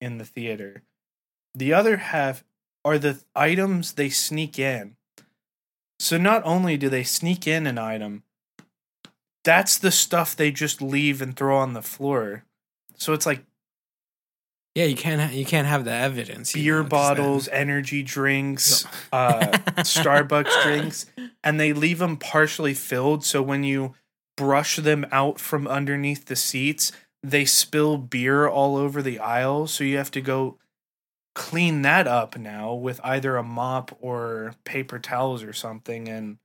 [0.00, 0.82] in the theater.
[1.54, 2.42] The other half
[2.84, 4.96] are the items they sneak in.
[6.00, 8.24] So not only do they sneak in an item,
[9.44, 12.44] that's the stuff they just leave and throw on the floor.
[12.96, 13.44] So it's like
[14.76, 16.54] yeah, you can't ha- you can't have the evidence.
[16.54, 19.38] you beer know, 'cause then- bottles, energy drinks, uh,
[19.78, 21.06] Starbucks drinks,
[21.42, 23.24] and they leave them partially filled.
[23.24, 23.94] So when you
[24.36, 29.66] brush them out from underneath the seats, they spill beer all over the aisle.
[29.66, 30.58] So you have to go
[31.34, 36.36] clean that up now with either a mop or paper towels or something and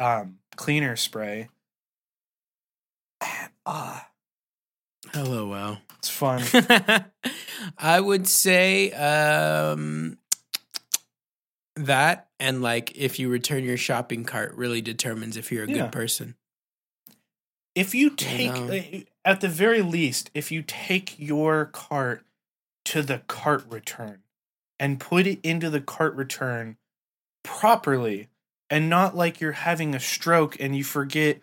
[0.00, 1.48] um, cleaner spray.
[3.20, 4.08] And, ah,
[5.16, 5.78] Hello, well.
[5.98, 6.42] it's fun.
[7.78, 10.18] I would say um,
[11.74, 15.84] that, and like if you return your shopping cart, really determines if you're a Yeah.
[15.84, 16.34] good person.
[17.74, 18.68] if you take know.
[18.76, 22.24] uh, at the very least if you take your cart
[22.84, 24.18] to the cart return
[24.78, 26.76] and put it into the cart return
[27.42, 28.28] properly
[28.70, 31.40] and not like you're having a stroke and you forget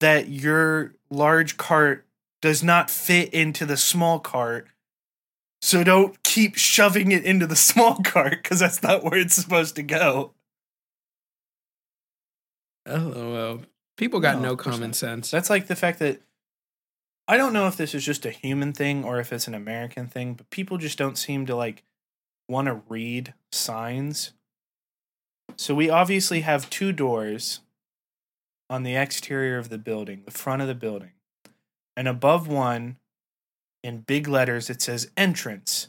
[0.00, 2.03] that your large cart
[2.44, 4.68] does not fit into the small cart
[5.62, 9.76] so don't keep shoving it into the small cart because that's not where it's supposed
[9.76, 10.34] to go
[12.86, 13.60] Oh well,
[13.96, 15.30] people got No, no, common sense.
[15.30, 16.20] That's like the fact that
[17.26, 20.06] I don't know if this is just a human thing or if it's an American
[20.06, 21.82] thing, but people just don't seem to like
[22.48, 24.32] want to read signs.
[25.56, 27.60] So we obviously have two doors
[28.68, 31.12] on the exterior of the building, the front of the building.
[31.96, 32.96] And above one
[33.82, 35.88] in big letters it says entrance.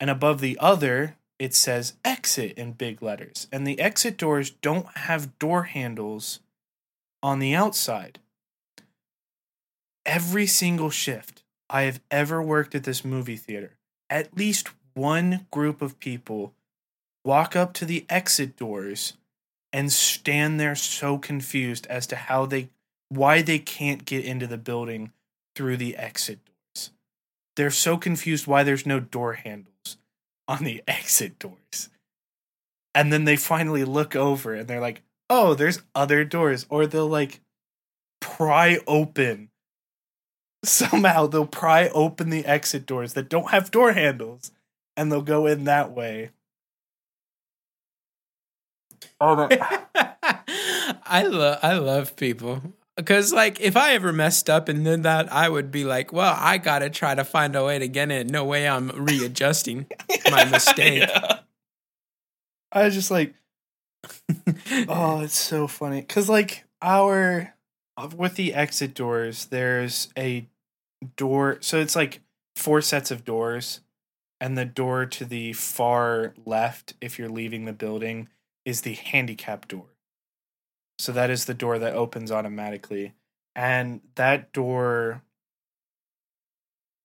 [0.00, 3.46] And above the other it says exit in big letters.
[3.52, 6.40] And the exit doors don't have door handles
[7.22, 8.18] on the outside.
[10.04, 13.76] Every single shift I have ever worked at this movie theater,
[14.08, 16.54] at least one group of people
[17.24, 19.14] walk up to the exit doors
[19.72, 22.70] and stand there so confused as to how they
[23.08, 25.12] why they can't get into the building
[25.54, 26.90] through the exit doors.
[27.56, 29.96] They're so confused why there's no door handles
[30.48, 31.88] on the exit doors.
[32.94, 37.06] And then they finally look over and they're like, "Oh, there's other doors." Or they'll
[37.08, 37.40] like
[38.20, 39.50] pry open
[40.64, 44.50] somehow they'll pry open the exit doors that don't have door handles
[44.96, 46.30] and they'll go in that way.
[49.20, 49.48] Oh,
[51.06, 52.62] I love I love people.
[52.98, 56.34] Because, like, if I ever messed up and did that, I would be like, well,
[56.36, 58.26] I got to try to find a way to get in.
[58.26, 59.86] No way I'm readjusting
[60.32, 61.08] my mistake.
[61.08, 61.38] Yeah.
[62.72, 63.34] I was just like,
[64.88, 67.54] oh, it's so funny because like our
[68.16, 70.48] with the exit doors, there's a
[71.16, 71.58] door.
[71.60, 72.20] So it's like
[72.56, 73.80] four sets of doors,
[74.40, 78.28] and the door to the far left, if you're leaving the building,
[78.64, 79.86] is the handicap door.
[80.98, 83.14] So that is the door that opens automatically,
[83.54, 85.22] and that door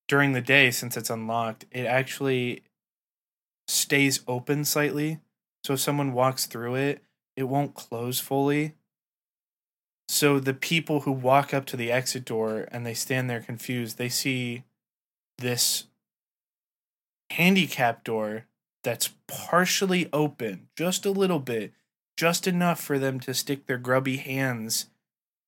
[0.08, 2.62] during the day, since it's unlocked, it actually
[3.68, 5.20] stays open slightly.
[5.64, 7.02] So if someone walks through it,
[7.36, 8.74] it won't close fully.
[10.08, 13.96] So the people who walk up to the exit door and they stand there confused,
[13.96, 14.64] they see
[15.38, 15.86] this
[17.30, 18.44] handicap door
[18.82, 21.72] that's partially open, just a little bit,
[22.16, 24.86] just enough for them to stick their grubby hands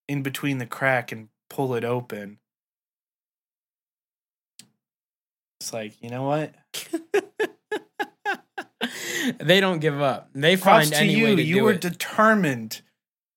[0.09, 2.39] in between the crack and pull it open.
[5.61, 6.55] It's like, you know what?
[9.39, 10.29] they don't give up.
[10.35, 11.25] They Props find to any you.
[11.25, 11.81] way to you do were it.
[11.81, 12.83] determined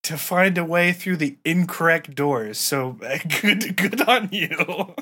[0.04, 2.58] to find a way through the incorrect doors.
[2.60, 2.98] So
[3.42, 4.96] good, good on you.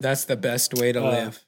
[0.00, 1.44] That's the best way to Uh, live.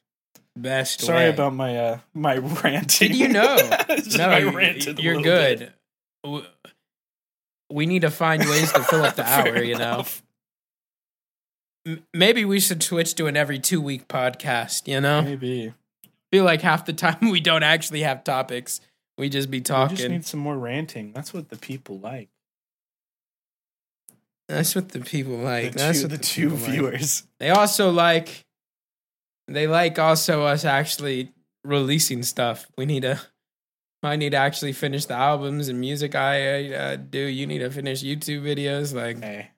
[0.57, 1.01] Best.
[1.01, 1.29] Sorry way.
[1.29, 3.09] about my uh my ranting.
[3.09, 3.57] Did you know?
[4.17, 5.73] No, you, you're good.
[6.23, 6.43] bit.
[7.69, 9.61] We need to find ways to fill up the hour.
[9.61, 10.05] You know.
[11.85, 14.87] M- maybe we should switch to an every two week podcast.
[14.87, 15.73] You know, Maybe
[16.31, 18.79] feel like half the time we don't actually have topics.
[19.17, 19.91] We just be talking.
[19.95, 21.11] we just need some more ranting.
[21.13, 22.29] That's what the people like.
[24.47, 25.73] That's what the people like.
[25.73, 26.71] the That's two, what the the two people like.
[26.71, 27.23] viewers.
[27.39, 28.44] They also like.
[29.47, 31.31] They like also us actually
[31.63, 32.67] releasing stuff.
[32.77, 33.19] We need to.
[34.03, 37.19] I need to actually finish the albums and music I uh, do.
[37.19, 38.93] You need to finish YouTube videos.
[38.93, 39.49] Like, Hey,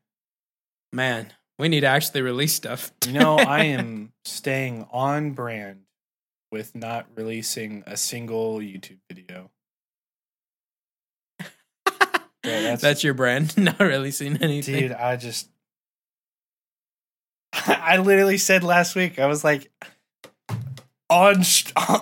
[0.94, 2.92] man, we need to actually release stuff.
[3.06, 5.82] you know I am staying on brand
[6.52, 9.52] with not releasing a single YouTube video.
[12.44, 14.76] That's, that's- your brand, not releasing anything.
[14.76, 15.50] Dude, I just
[17.68, 19.70] I literally said last week I was like
[21.10, 21.36] on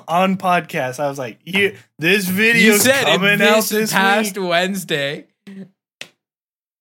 [0.07, 4.37] on podcast I was like you this you said it coming out this this past
[4.37, 4.49] week.
[4.49, 5.27] Wednesday.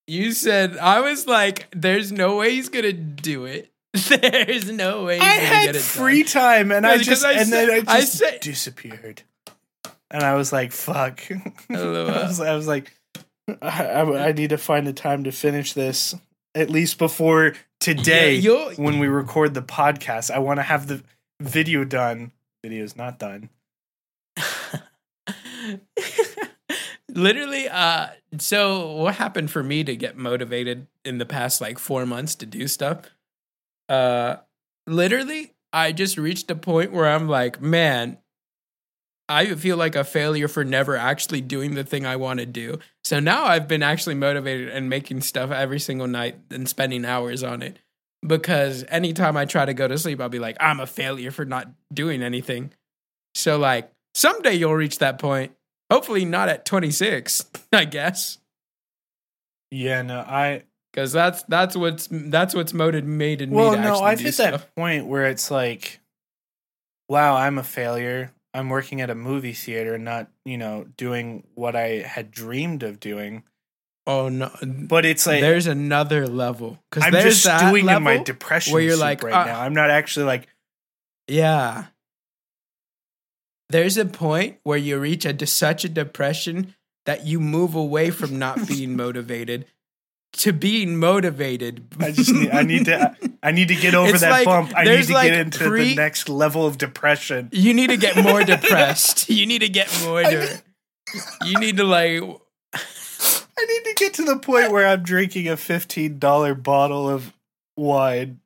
[0.06, 3.70] You said I was like, "There's no way he's gonna do it.
[3.94, 7.50] There's no way." He's I gonna had free time and No, I just I and
[7.52, 9.22] then said- I I just said- disappeared.
[10.10, 11.20] And I was like, fuck.
[11.30, 12.44] I, was, uh.
[12.44, 12.92] I was like
[13.62, 16.14] I, I, I need to find the time to finish this
[16.54, 20.30] at least before today you'll- when we record the podcast.
[20.30, 21.02] I want to have the
[21.40, 22.32] video done.
[22.62, 23.50] Video's not done.
[27.08, 32.06] Literally, uh, so what happened for me to get motivated in the past like four
[32.06, 33.02] months to do stuff?
[33.88, 34.36] Uh,
[34.86, 38.18] literally, I just reached a point where I'm like, man,
[39.28, 42.78] I feel like a failure for never actually doing the thing I want to do.
[43.02, 47.42] So now I've been actually motivated and making stuff every single night and spending hours
[47.42, 47.78] on it.
[48.26, 51.44] Because anytime I try to go to sleep, I'll be like, I'm a failure for
[51.44, 52.72] not doing anything.
[53.34, 55.52] So, like, someday you'll reach that point.
[55.90, 58.38] Hopefully, not at 26, I guess.
[59.70, 60.62] Yeah, no, I
[60.92, 64.50] Because that's that's what's that's what's motivated me well, to no, I've hit stuff.
[64.52, 66.00] that point where it's like,
[67.08, 68.32] wow, I'm a failure.
[68.54, 72.82] I'm working at a movie theater, and not you know doing what I had dreamed
[72.82, 73.42] of doing.
[74.06, 74.50] Oh no!
[74.62, 78.72] But it's like there's another level because I'm there's just that doing in my depression
[78.72, 79.60] where you're like, right uh, now.
[79.60, 80.48] I'm not actually like,
[81.28, 81.86] Yeah.
[83.70, 86.74] There's a point where you reach a such a depression
[87.06, 89.66] that you move away from not being motivated
[90.34, 91.86] to being motivated.
[91.98, 94.72] I just need, I need to I need to get over It's that like- bump.
[94.74, 97.50] I need to like get into pre- the next level of depression.
[97.52, 99.28] You need to get more depressed.
[99.28, 100.22] You need to get more.
[100.22, 100.62] De-
[101.44, 102.22] you need to like.
[102.74, 107.32] I need to get to the point where I'm drinking a fifteen dollar bottle of
[107.76, 108.40] wine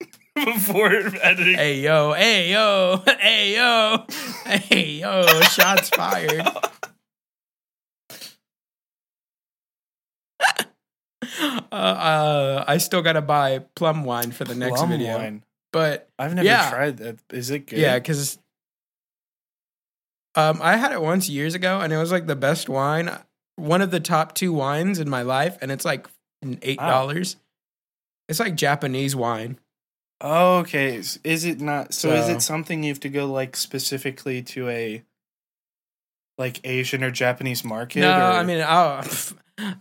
[0.34, 1.54] before editing.
[1.56, 2.12] Hey yo!
[2.12, 3.02] Hey yo!
[3.18, 4.06] Hey yo!
[4.46, 5.40] Hey yo!
[5.42, 6.46] Shots fired.
[11.40, 15.42] Uh, uh, I still gotta buy plum wine for the next Plum video, wine.
[15.72, 16.70] but I've never Yeah.
[16.70, 17.18] tried that.
[17.32, 17.78] Is it good?
[17.78, 18.38] Yeah, because
[20.36, 23.10] um, I had it once years ago, and it was like the best wine,
[23.56, 26.08] one of the top two wines in my life, and it's like
[26.62, 27.36] eight dollars.
[28.28, 29.58] It's like Japanese wine.
[30.20, 30.96] Oh, okay.
[30.96, 31.92] Is is it not?
[31.94, 35.02] So, is it something you have to go like specifically to a
[36.38, 38.00] like Asian or Japanese market?
[38.00, 39.04] no, or- I mean, I'll,
[39.58, 39.72] I,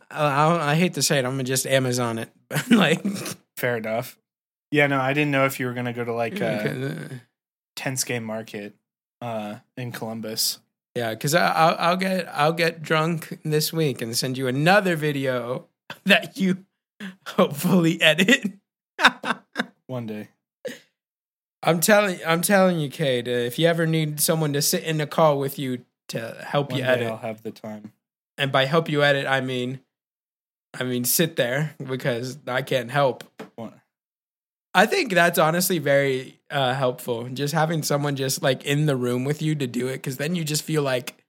[0.72, 2.30] I hate to say it, I'm gonna just Amazon it.
[2.70, 3.04] like,
[3.58, 4.18] Fair enough.
[4.72, 7.18] Yeah, no, I didn't know if you were gonna go to like a uh,
[7.76, 8.76] Tensuke Market
[9.22, 10.60] uh, in Columbus.
[10.96, 15.68] yeah, because I'll I'll get I'll get drunk this week and send you another video
[16.06, 16.66] that you
[17.28, 18.54] hopefully edit.
[19.88, 20.30] One day.
[21.62, 25.00] I'm telling I'm telling you, Kate, uh, if you ever need someone to sit in
[25.00, 27.94] a call with you to help One you edit, I'll have the time.
[28.38, 29.80] And by help you edit, I mean,
[30.74, 33.24] I mean sit there because I can't help.
[34.76, 37.30] I think that's honestly very uh, helpful.
[37.30, 40.34] Just having someone just like in the room with you to do it, because then
[40.36, 41.24] you just feel like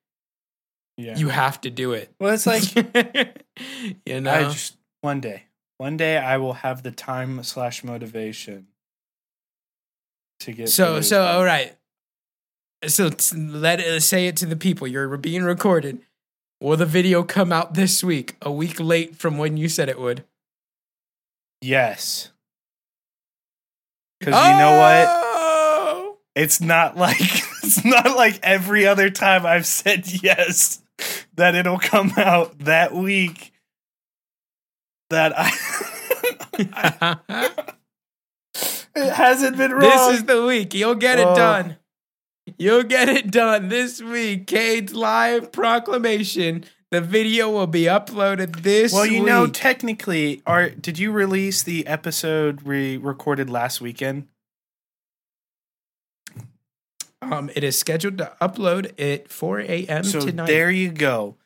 [0.97, 1.19] Yeah.
[1.19, 2.11] you have to do it.
[2.19, 2.75] well, it's like
[4.07, 5.43] you know, I just one day,
[5.77, 8.69] one day I will have the time slash motivation
[10.41, 10.71] to get.
[10.71, 11.77] so so all right.
[12.87, 14.87] So let it say it to the people.
[14.87, 16.01] You're being recorded.
[16.61, 18.37] Will the video come out this week?
[18.43, 20.25] A week late from when you said it would.
[21.61, 22.31] Yes.
[24.21, 25.07] Because you know what?
[25.09, 26.17] Oh!
[26.35, 27.21] It's not like
[27.63, 30.83] it's not like every other time I've said yes
[31.35, 33.53] that it'll come out that week.
[35.11, 35.51] That I.
[38.97, 39.81] it hasn't been wrong.
[39.81, 40.73] This is the week.
[40.75, 41.35] You'll get it Oh.
[41.35, 41.77] done.
[42.59, 44.47] You'll get it done this week.
[44.47, 46.65] Cade's live proclamation.
[46.91, 51.87] The video will be uploaded this well, you know, technically, are did you release the
[51.87, 54.29] episode we recorded last weekend?
[57.33, 60.05] um, it is scheduled to upload at 4 a.m.
[60.05, 60.47] So tonight.
[60.47, 61.37] there you go.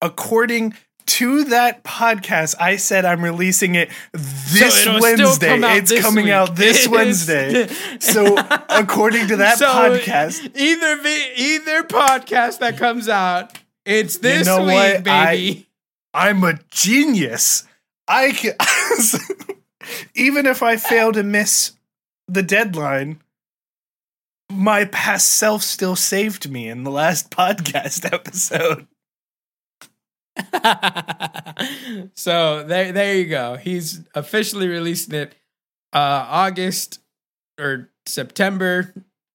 [0.00, 0.74] According
[1.08, 5.58] to that podcast, I said I'm releasing it this still Wednesday.
[5.78, 6.32] It's this coming week.
[6.34, 7.66] out this It is- Wednesday.
[7.98, 8.36] So
[8.68, 11.00] according to that So, podcast, either
[11.36, 15.04] either podcast that comes out, it's this know week, what?
[15.04, 15.66] baby.
[16.14, 17.64] I'm a genius.
[18.06, 18.54] I can,
[20.14, 21.72] even if I fail to miss
[22.26, 23.20] the deadline,
[24.50, 28.86] my past self still saved me in the last podcast episode.
[32.14, 33.56] so there, there you go.
[33.56, 35.34] He's officially releasing it
[35.92, 37.00] uh, August
[37.58, 38.94] or September,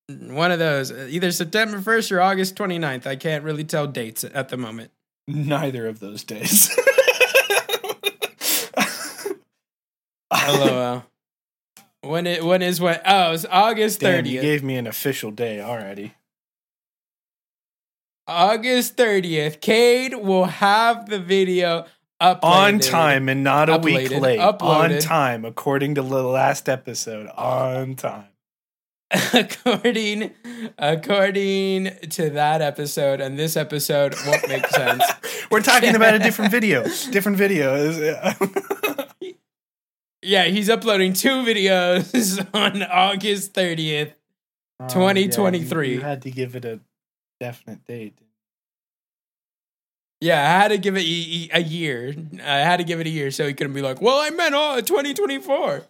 [0.10, 3.06] one of those, either September 1st or August 29th.
[3.06, 4.92] I can't really tell dates at the moment.
[5.28, 6.76] Neither of those days.
[10.48, 11.06] LOL.
[12.02, 13.00] when it when is when?
[13.06, 16.16] Oh, it's August Damn, you gave me an official day already.
[18.28, 19.60] August 30th.
[19.62, 21.86] Cade will have the video
[22.22, 24.40] uploaded On time and not a week late.
[24.40, 24.96] Uploaded.
[24.96, 27.28] On time, according to the last episode.
[27.36, 28.26] On time.
[29.34, 30.32] according
[30.80, 35.04] according to that episode and this episode won't make sense
[35.52, 36.84] We're talking about a different video.
[37.12, 37.94] Different video.
[40.24, 44.14] yeah he's uploading two videos on august 30th
[44.80, 45.88] Oh, 2023.
[45.88, 46.80] yeah, you, you had to give it a
[47.40, 48.18] definite date.
[50.22, 51.02] yeah i had to give it
[51.54, 52.14] a year
[52.44, 54.54] i had to give it a year so he couldn't be like well i meant
[54.56, 55.84] oh 2024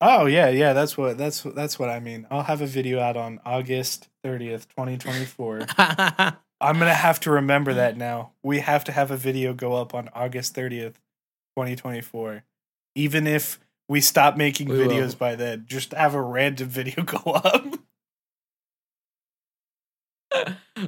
[0.00, 0.74] Oh yeah, yeah.
[0.74, 2.26] That's what that's that's what I mean.
[2.30, 5.60] I'll have a video out on August thirtieth, twenty twenty four.
[5.78, 7.76] I'm gonna have to remember mm.
[7.76, 8.32] that now.
[8.42, 11.00] We have to have a video go up on August thirtieth,
[11.56, 12.44] twenty twenty four.
[12.94, 14.88] Even if we stop making We will.
[14.88, 17.78] videos by then, just have a random video go up.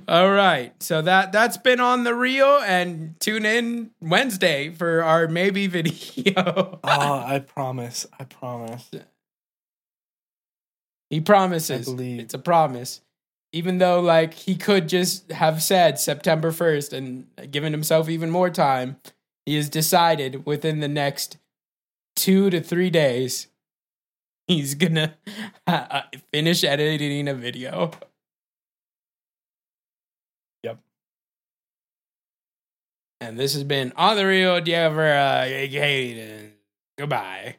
[0.09, 5.29] All right so that that's been on the reel and tune in wednesday for our
[5.29, 8.07] maybe video oh, I promise.
[8.19, 8.91] I promise.
[11.11, 11.89] He promises.
[11.89, 12.21] I believe.
[12.21, 13.01] It's a promise.
[13.53, 18.51] Even though, like, he could just have said September 1st and given himself even more
[18.51, 18.97] time,
[19.45, 21.39] he has decided within the next
[22.17, 23.49] two to three days,
[24.47, 25.17] he's gonna
[25.67, 27.91] uh, finish editing a video.
[33.21, 34.57] And this has been On the Reel.
[34.57, 35.47] Uh,
[36.99, 37.57] Goodbye.